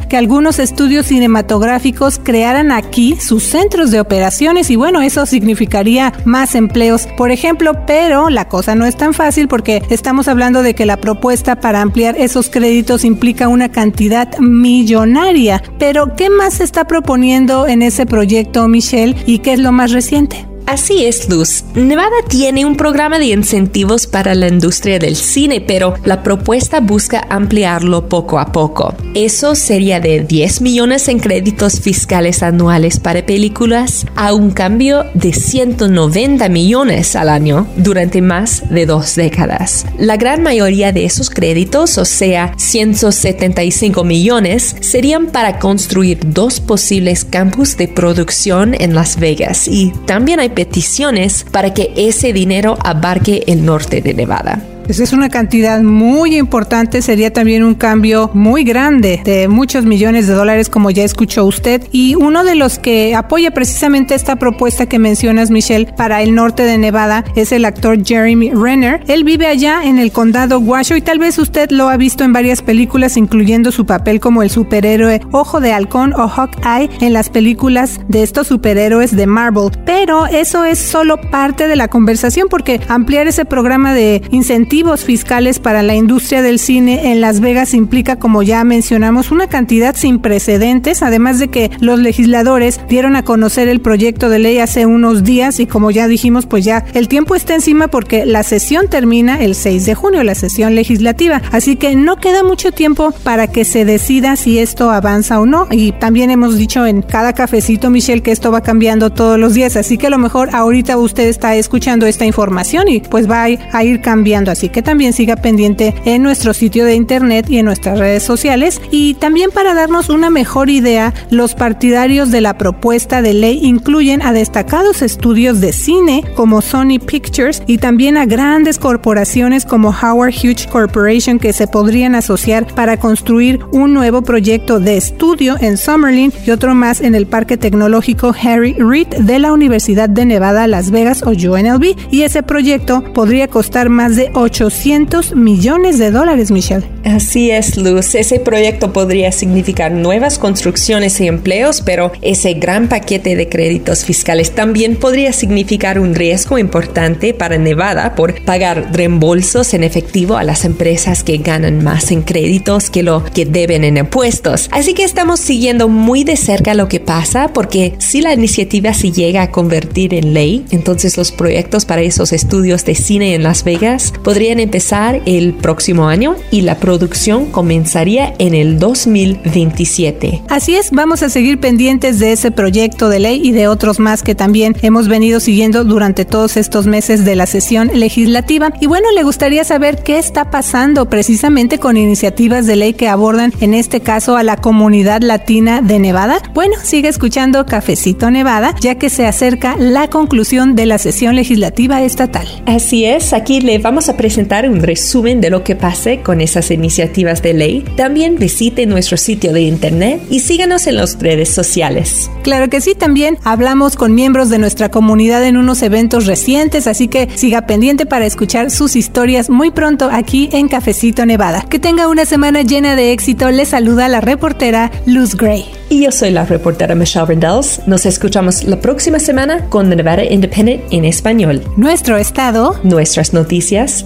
que 0.08 0.16
algunos 0.16 0.58
estudios 0.58 1.08
cinematográficos 1.08 2.18
crearan 2.24 2.72
aquí 2.72 3.18
sus 3.20 3.44
centros 3.44 3.92
de 3.92 4.00
operaciones 4.00 4.70
y 4.70 4.78
bueno, 4.78 5.02
eso 5.02 5.26
significaría 5.26 6.14
más 6.24 6.56
empleos, 6.56 7.08
por 7.18 7.30
ejemplo, 7.30 7.74
pero 7.86 8.30
la 8.30 8.48
cosa 8.48 8.76
no 8.76 8.86
es 8.86 8.96
tan 8.96 9.14
fácil 9.14 9.50
porque 9.50 9.84
estamos 9.90 10.30
hablando 10.30 10.64
de 10.64 10.76
que 10.76 10.86
la 10.86 10.96
propuesta 10.96 11.60
para 11.60 11.82
ampliar 11.82 12.16
esos 12.18 12.50
créditos 12.50 13.04
implica 13.04 13.50
una 13.50 13.70
cantidad 13.70 14.38
millonaria. 14.40 15.62
Pero, 15.78 16.16
¿qué 16.16 16.30
más 16.30 16.56
se 16.56 16.64
está 16.64 16.86
proponiendo 16.86 17.68
en 17.68 17.82
ese 17.82 18.06
proyecto, 18.06 18.66
Michelle? 18.70 19.18
¿Y 19.26 19.40
qué 19.40 19.54
es 19.54 19.60
lo 19.60 19.74
más 19.74 19.92
reciente? 19.92 20.49
Así 20.70 21.04
es, 21.04 21.28
Luz. 21.28 21.64
Nevada 21.74 22.18
tiene 22.28 22.64
un 22.64 22.78
programa 22.78 23.18
de 23.18 23.26
incentivos 23.26 24.06
para 24.06 24.36
la 24.36 24.48
industria 24.48 25.00
del 25.00 25.16
cine, 25.16 25.62
pero 25.62 25.96
la 26.06 26.22
propuesta 26.22 26.80
busca 26.80 27.26
ampliarlo 27.28 28.08
poco 28.08 28.38
a 28.38 28.52
poco. 28.52 28.94
Eso 29.16 29.56
sería 29.56 30.00
de 30.00 30.20
10 30.20 30.62
millones 30.62 31.08
en 31.08 31.18
créditos 31.18 31.80
fiscales 31.80 32.44
anuales 32.44 33.00
para 33.00 33.26
películas 33.26 34.06
a 34.16 34.36
un 34.36 34.52
cambio 34.52 35.06
de 35.16 35.34
190 35.34 36.48
millones 36.50 37.16
al 37.16 37.30
año 37.30 37.68
durante 37.76 38.22
más 38.22 38.70
de 38.70 38.86
dos 38.86 39.16
décadas. 39.16 39.88
La 39.98 40.18
gran 40.18 40.44
mayoría 40.44 40.92
de 40.92 41.04
esos 41.04 41.32
créditos, 41.32 41.98
o 41.98 42.06
sea, 42.06 42.54
175 42.58 44.04
millones, 44.04 44.76
serían 44.82 45.32
para 45.32 45.58
construir 45.58 46.20
dos 46.28 46.60
posibles 46.60 47.26
campus 47.26 47.76
de 47.76 47.88
producción 47.88 48.76
en 48.80 48.94
Las 48.94 49.20
Vegas 49.20 49.68
y 49.68 49.94
también 50.06 50.40
hay 50.40 50.59
peticiones 50.60 51.46
para 51.50 51.74
que 51.74 51.94
ese 51.96 52.34
dinero 52.34 52.78
abarque 52.84 53.46
el 53.48 53.64
norte 53.64 54.02
de 54.02 54.14
Nevada. 54.14 54.62
Esa 54.90 55.04
es 55.04 55.14
una 55.14 55.30
cantidad 55.30 55.84
muy 55.84 56.36
importante, 56.36 57.04
sería 57.04 57.32
también 57.32 57.64
un 57.64 57.76
cambio 57.76 58.32
muy 58.34 58.64
grande 58.64 59.22
de 59.24 59.48
muchos 59.48 59.86
millones 59.86 60.26
de 60.26 60.34
dólares, 60.34 60.68
como 60.68 60.90
ya 60.90 61.04
escuchó 61.04 61.46
usted. 61.46 61.84
Y 61.92 62.16
uno 62.16 62.44
de 62.44 62.56
los 62.56 62.80
que 62.80 63.14
apoya 63.14 63.52
precisamente 63.52 64.16
esta 64.16 64.38
propuesta 64.38 64.88
que 64.88 64.98
mencionas, 64.98 65.52
Michelle, 65.52 65.94
para 65.96 66.24
el 66.24 66.34
norte 66.34 66.64
de 66.64 66.80
Nevada 66.80 67.24
es 67.36 67.52
el 67.52 67.66
actor 67.66 68.04
Jeremy 68.04 68.50
Renner. 68.50 69.04
Él 69.08 69.24
vive 69.24 69.46
allá 69.46 69.84
en 69.84 70.00
el 70.00 70.12
condado 70.12 70.58
Washoe 70.58 70.98
y 70.98 71.02
tal 71.02 71.20
vez 71.20 71.38
usted 71.38 71.70
lo 71.70 71.88
ha 71.90 71.96
visto 71.96 72.24
en 72.24 72.34
varias 72.34 72.64
películas, 72.64 73.16
incluyendo 73.16 73.72
su 73.72 73.86
papel 73.86 74.20
como 74.20 74.42
el 74.42 74.50
superhéroe 74.50 75.22
Ojo 75.32 75.60
de 75.60 75.72
Halcón 75.72 76.16
o 76.16 76.28
Hawkeye 76.28 76.90
en 77.02 77.14
las 77.14 77.30
películas 77.30 78.00
de 78.08 78.24
estos 78.24 78.48
superhéroes 78.48 79.16
de 79.16 79.28
Marvel. 79.28 79.70
Pero 79.86 80.26
eso 80.26 80.64
es 80.64 80.80
solo 80.80 81.22
parte 81.22 81.68
de 81.68 81.76
la 81.76 81.90
conversación 81.90 82.48
porque 82.50 82.82
ampliar 82.88 83.28
ese 83.28 83.46
programa 83.46 83.94
de 83.94 84.24
incentivos 84.32 84.79
fiscales 84.80 85.60
para 85.60 85.84
la 85.84 85.94
industria 85.94 86.42
del 86.42 86.58
cine 86.58 87.12
en 87.12 87.20
Las 87.20 87.42
Vegas 87.42 87.74
implica, 87.74 88.16
como 88.18 88.44
ya 88.44 88.64
mencionamos, 88.64 89.30
una 89.30 89.48
cantidad 89.48 89.94
sin 89.94 90.20
precedentes, 90.20 91.04
además 91.04 91.38
de 91.38 91.50
que 91.50 91.70
los 91.82 92.00
legisladores 92.00 92.80
dieron 92.88 93.18
a 93.18 93.24
conocer 93.24 93.68
el 93.68 93.82
proyecto 93.82 94.30
de 94.30 94.40
ley 94.40 94.60
hace 94.60 94.86
unos 94.86 95.26
días 95.26 95.60
y 95.60 95.68
como 95.68 95.92
ya 95.92 96.08
dijimos, 96.08 96.46
pues 96.46 96.64
ya 96.64 96.86
el 96.94 97.10
tiempo 97.10 97.36
está 97.36 97.56
encima 97.56 97.90
porque 97.90 98.26
la 98.26 98.44
sesión 98.44 98.88
termina 98.88 99.42
el 99.42 99.54
6 99.54 99.86
de 99.86 99.96
junio, 99.96 100.24
la 100.24 100.34
sesión 100.34 100.76
legislativa, 100.76 101.42
así 101.52 101.76
que 101.76 101.96
no 101.96 102.16
queda 102.16 102.44
mucho 102.44 102.72
tiempo 102.72 103.14
para 103.24 103.48
que 103.48 103.66
se 103.66 103.84
decida 103.84 104.38
si 104.38 104.60
esto 104.60 104.92
avanza 104.92 105.42
o 105.42 105.46
no. 105.46 105.68
Y 105.72 105.92
también 105.92 106.32
hemos 106.32 106.58
dicho 106.58 106.86
en 106.86 107.02
cada 107.02 107.34
cafecito, 107.34 107.90
Michelle, 107.90 108.22
que 108.22 108.32
esto 108.32 108.50
va 108.50 108.62
cambiando 108.62 109.10
todos 109.10 109.38
los 109.38 109.54
días, 109.54 109.76
así 109.76 109.98
que 109.98 110.08
a 110.08 110.10
lo 110.10 110.18
mejor 110.18 110.50
ahorita 110.56 110.98
usted 110.98 111.28
está 111.28 111.56
escuchando 111.56 112.06
esta 112.06 112.26
información 112.26 112.88
y 112.88 113.02
pues 113.02 113.30
va 113.30 113.44
a 113.44 113.84
ir 113.84 114.02
cambiando, 114.02 114.52
así 114.60 114.68
que 114.68 114.82
también 114.82 115.14
siga 115.14 115.38
pendiente 115.38 115.96
en 116.04 116.22
nuestro 116.22 116.54
sitio 116.54 116.84
de 116.84 116.94
internet 116.94 117.46
y 117.50 117.60
en 117.60 117.66
nuestras 117.66 117.98
redes 117.98 118.24
sociales. 118.24 118.82
Y 118.92 119.14
también 119.14 119.52
para 119.52 119.74
darnos 119.74 120.10
una 120.10 120.30
mejor 120.30 120.70
idea, 120.70 121.14
los 121.30 121.56
partidarios 121.56 122.30
de 122.30 122.42
la 122.42 122.58
propuesta 122.58 123.22
de 123.22 123.34
ley 123.34 123.62
incluyen 123.64 124.22
a 124.22 124.34
destacados 124.34 125.02
estudios 125.02 125.62
de 125.62 125.72
cine 125.72 126.26
como 126.36 126.62
Sony 126.62 127.00
Pictures 127.00 127.64
y 127.68 127.78
también 127.78 128.18
a 128.18 128.26
grandes 128.26 128.80
corporaciones 128.80 129.64
como 129.64 129.92
Howard 129.92 130.34
Hughes 130.34 130.68
Corporation 130.68 131.40
que 131.40 131.54
se 131.54 131.68
podrían 131.68 132.14
asociar 132.14 132.68
para 132.76 132.98
construir 132.98 133.62
un 133.72 133.94
nuevo 133.94 134.24
proyecto 134.24 134.82
de 134.82 134.98
estudio 134.98 135.56
en 135.62 135.78
Summerlin 135.78 136.34
y 136.46 136.52
otro 136.52 136.76
más 136.76 137.00
en 137.00 137.16
el 137.16 137.28
Parque 137.28 137.56
Tecnológico 137.56 138.36
Harry 138.44 138.74
Reid 138.74 139.08
de 139.08 139.40
la 139.40 139.54
Universidad 139.54 140.10
de 140.10 140.26
Nevada, 140.26 140.68
Las 140.68 140.92
Vegas 140.92 141.24
o 141.24 141.30
UNLV. 141.30 141.96
Y 142.12 142.24
ese 142.24 142.44
proyecto 142.44 143.06
podría 143.14 143.48
costar 143.48 143.88
más 143.88 144.18
de 144.18 144.32
8 144.34 144.49
800 144.50 145.36
millones 145.36 146.00
de 146.00 146.10
dólares, 146.10 146.50
Michelle. 146.50 146.84
Así 147.06 147.52
es, 147.52 147.78
Luz. 147.78 148.16
Ese 148.16 148.40
proyecto 148.40 148.92
podría 148.92 149.32
significar 149.32 149.92
nuevas 149.92 150.40
construcciones 150.40 151.22
y 151.22 151.28
empleos, 151.28 151.82
pero 151.82 152.12
ese 152.22 152.56
gran 152.56 152.90
paquete 152.90 153.36
de 153.36 153.48
créditos 153.48 154.04
fiscales 154.04 154.52
también 154.52 154.96
podría 154.96 155.34
significar 155.34 156.00
un 156.00 156.16
riesgo 156.16 156.58
importante 156.58 157.34
para 157.34 157.60
Nevada 157.60 158.16
por 158.16 158.44
pagar 158.44 158.90
reembolsos 158.92 159.74
en 159.76 159.84
efectivo 159.84 160.36
a 160.36 160.44
las 160.44 160.66
empresas 160.66 161.24
que 161.24 161.38
ganan 161.38 161.84
más 161.84 162.12
en 162.12 162.24
créditos 162.24 162.90
que 162.90 163.04
lo 163.04 163.24
que 163.24 163.46
deben 163.46 163.84
en 163.84 163.98
impuestos. 163.98 164.68
Así 164.72 164.96
que 164.96 165.04
estamos 165.04 165.40
siguiendo 165.40 165.90
muy 165.90 166.24
de 166.24 166.38
cerca 166.38 166.74
lo 166.74 166.88
que 166.88 167.00
pasa 167.00 167.50
porque 167.54 167.94
si 168.00 168.22
la 168.22 168.34
iniciativa 168.34 168.94
se 168.94 169.12
llega 169.12 169.44
a 169.44 169.52
convertir 169.52 170.16
en 170.16 170.34
ley, 170.34 170.66
entonces 170.72 171.18
los 171.18 171.32
proyectos 171.32 171.86
para 171.86 172.02
esos 172.02 172.34
estudios 172.34 172.84
de 172.86 172.96
cine 172.96 173.36
en 173.36 173.44
Las 173.44 173.64
Vegas 173.64 174.12
podrían 174.24 174.39
empezar 174.48 175.22
el 175.26 175.54
próximo 175.54 176.08
año 176.08 176.36
y 176.52 176.62
la 176.62 176.80
producción 176.80 177.48
comenzaría 177.52 178.34
en 178.40 178.56
el 178.56 178.80
2027. 178.80 180.44
Así 180.48 180.76
es, 180.76 180.92
vamos 180.92 181.22
a 181.22 181.30
seguir 181.30 181.60
pendientes 181.60 182.20
de 182.20 182.32
ese 182.32 182.52
proyecto 182.52 183.10
de 183.10 183.20
ley 183.20 183.42
y 183.44 183.52
de 183.52 183.68
otros 183.68 184.00
más 184.00 184.24
que 184.24 184.36
también 184.36 184.76
hemos 184.82 185.08
venido 185.08 185.40
siguiendo 185.40 185.84
durante 185.84 186.26
todos 186.26 186.58
estos 186.58 186.88
meses 186.88 187.26
de 187.26 187.36
la 187.36 187.46
sesión 187.46 187.92
legislativa. 187.94 188.72
Y 188.80 188.88
bueno, 188.88 189.12
le 189.14 189.24
gustaría 189.24 189.64
saber 189.64 190.04
qué 190.04 190.18
está 190.18 190.50
pasando 190.50 191.10
precisamente 191.10 191.78
con 191.78 191.98
iniciativas 191.98 192.66
de 192.66 192.78
ley 192.78 192.94
que 192.94 193.10
abordan 193.10 193.54
en 193.60 193.74
este 193.74 194.00
caso 194.00 194.38
a 194.38 194.44
la 194.44 194.56
comunidad 194.56 195.22
latina 195.22 195.82
de 195.82 196.00
Nevada. 196.00 196.42
Bueno, 196.54 196.76
sigue 196.82 197.10
escuchando 197.10 197.66
Cafecito 197.66 198.32
Nevada, 198.32 198.74
ya 198.80 198.96
que 198.96 199.10
se 199.10 199.28
acerca 199.28 199.76
la 199.78 200.10
conclusión 200.10 200.76
de 200.76 200.86
la 200.86 200.98
sesión 200.98 201.36
legislativa 201.36 202.02
estatal. 202.02 202.48
Así 202.66 203.06
es, 203.06 203.34
aquí 203.34 203.60
le 203.60 203.80
vamos 203.80 204.08
a 204.08 204.14
presentar 204.14 204.29
un 204.38 204.82
resumen 204.82 205.42
de 205.42 205.50
lo 205.50 205.64
que 205.64 205.76
pase 205.76 206.22
con 206.22 206.42
esas 206.42 206.72
iniciativas 206.72 207.42
de 207.42 207.54
ley, 207.54 207.86
también 207.96 208.38
visite 208.38 208.86
nuestro 208.86 209.18
sitio 209.18 209.54
de 209.54 209.62
internet 209.62 210.22
y 210.30 210.40
síganos 210.40 210.88
en 210.88 210.96
las 210.96 211.20
redes 211.20 211.50
sociales. 211.50 212.30
Claro 212.44 212.70
que 212.70 212.82
sí, 212.82 212.96
también 212.96 213.38
hablamos 213.44 213.96
con 213.96 214.14
miembros 214.14 214.50
de 214.50 214.60
nuestra 214.60 214.90
comunidad 214.90 215.44
en 215.46 215.58
unos 215.58 215.82
eventos 215.82 216.26
recientes, 216.26 216.88
así 216.88 217.08
que 217.08 217.28
siga 217.36 217.66
pendiente 217.66 218.06
para 218.06 218.26
escuchar 218.26 218.72
sus 218.72 218.96
historias 218.96 219.50
muy 219.50 219.72
pronto 219.72 220.10
aquí 220.12 220.50
en 220.52 220.68
Cafecito 220.68 221.26
Nevada. 221.26 221.66
Que 221.70 221.80
tenga 221.80 222.08
una 222.08 222.26
semana 222.26 222.62
llena 222.62 222.96
de 222.96 223.12
éxito, 223.12 223.52
le 223.52 223.66
saluda 223.66 224.08
la 224.08 224.22
reportera 224.22 224.92
Luz 225.06 225.36
Gray. 225.36 225.66
Y 225.90 226.04
yo 226.04 226.12
soy 226.12 226.30
la 226.30 226.46
reportera 226.46 226.94
Michelle 226.94 227.26
Rendells. 227.26 227.82
Nos 227.88 228.06
escuchamos 228.06 228.64
la 228.64 228.80
próxima 228.80 229.18
semana 229.18 229.66
con 229.70 229.90
Nevada 229.90 230.24
Independent 230.24 230.84
en 230.92 231.04
español. 231.04 231.64
Nuestro 231.78 232.18
estado, 232.18 232.80
nuestras 232.84 233.34
noticias, 233.34 234.06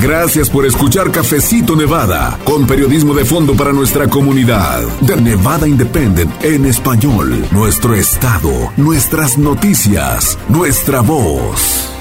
Gracias 0.00 0.50
por 0.50 0.66
escuchar 0.66 1.10
Cafecito 1.10 1.76
Nevada, 1.76 2.38
con 2.44 2.66
periodismo 2.66 3.14
de 3.14 3.24
fondo 3.24 3.54
para 3.54 3.72
nuestra 3.72 4.08
comunidad. 4.08 4.82
De 5.00 5.16
Nevada 5.16 5.68
Independent 5.68 6.30
en 6.44 6.66
español. 6.66 7.46
Nuestro 7.52 7.94
estado, 7.94 8.72
nuestras 8.76 9.38
noticias, 9.38 10.38
nuestra 10.48 11.00
voz. 11.00 11.93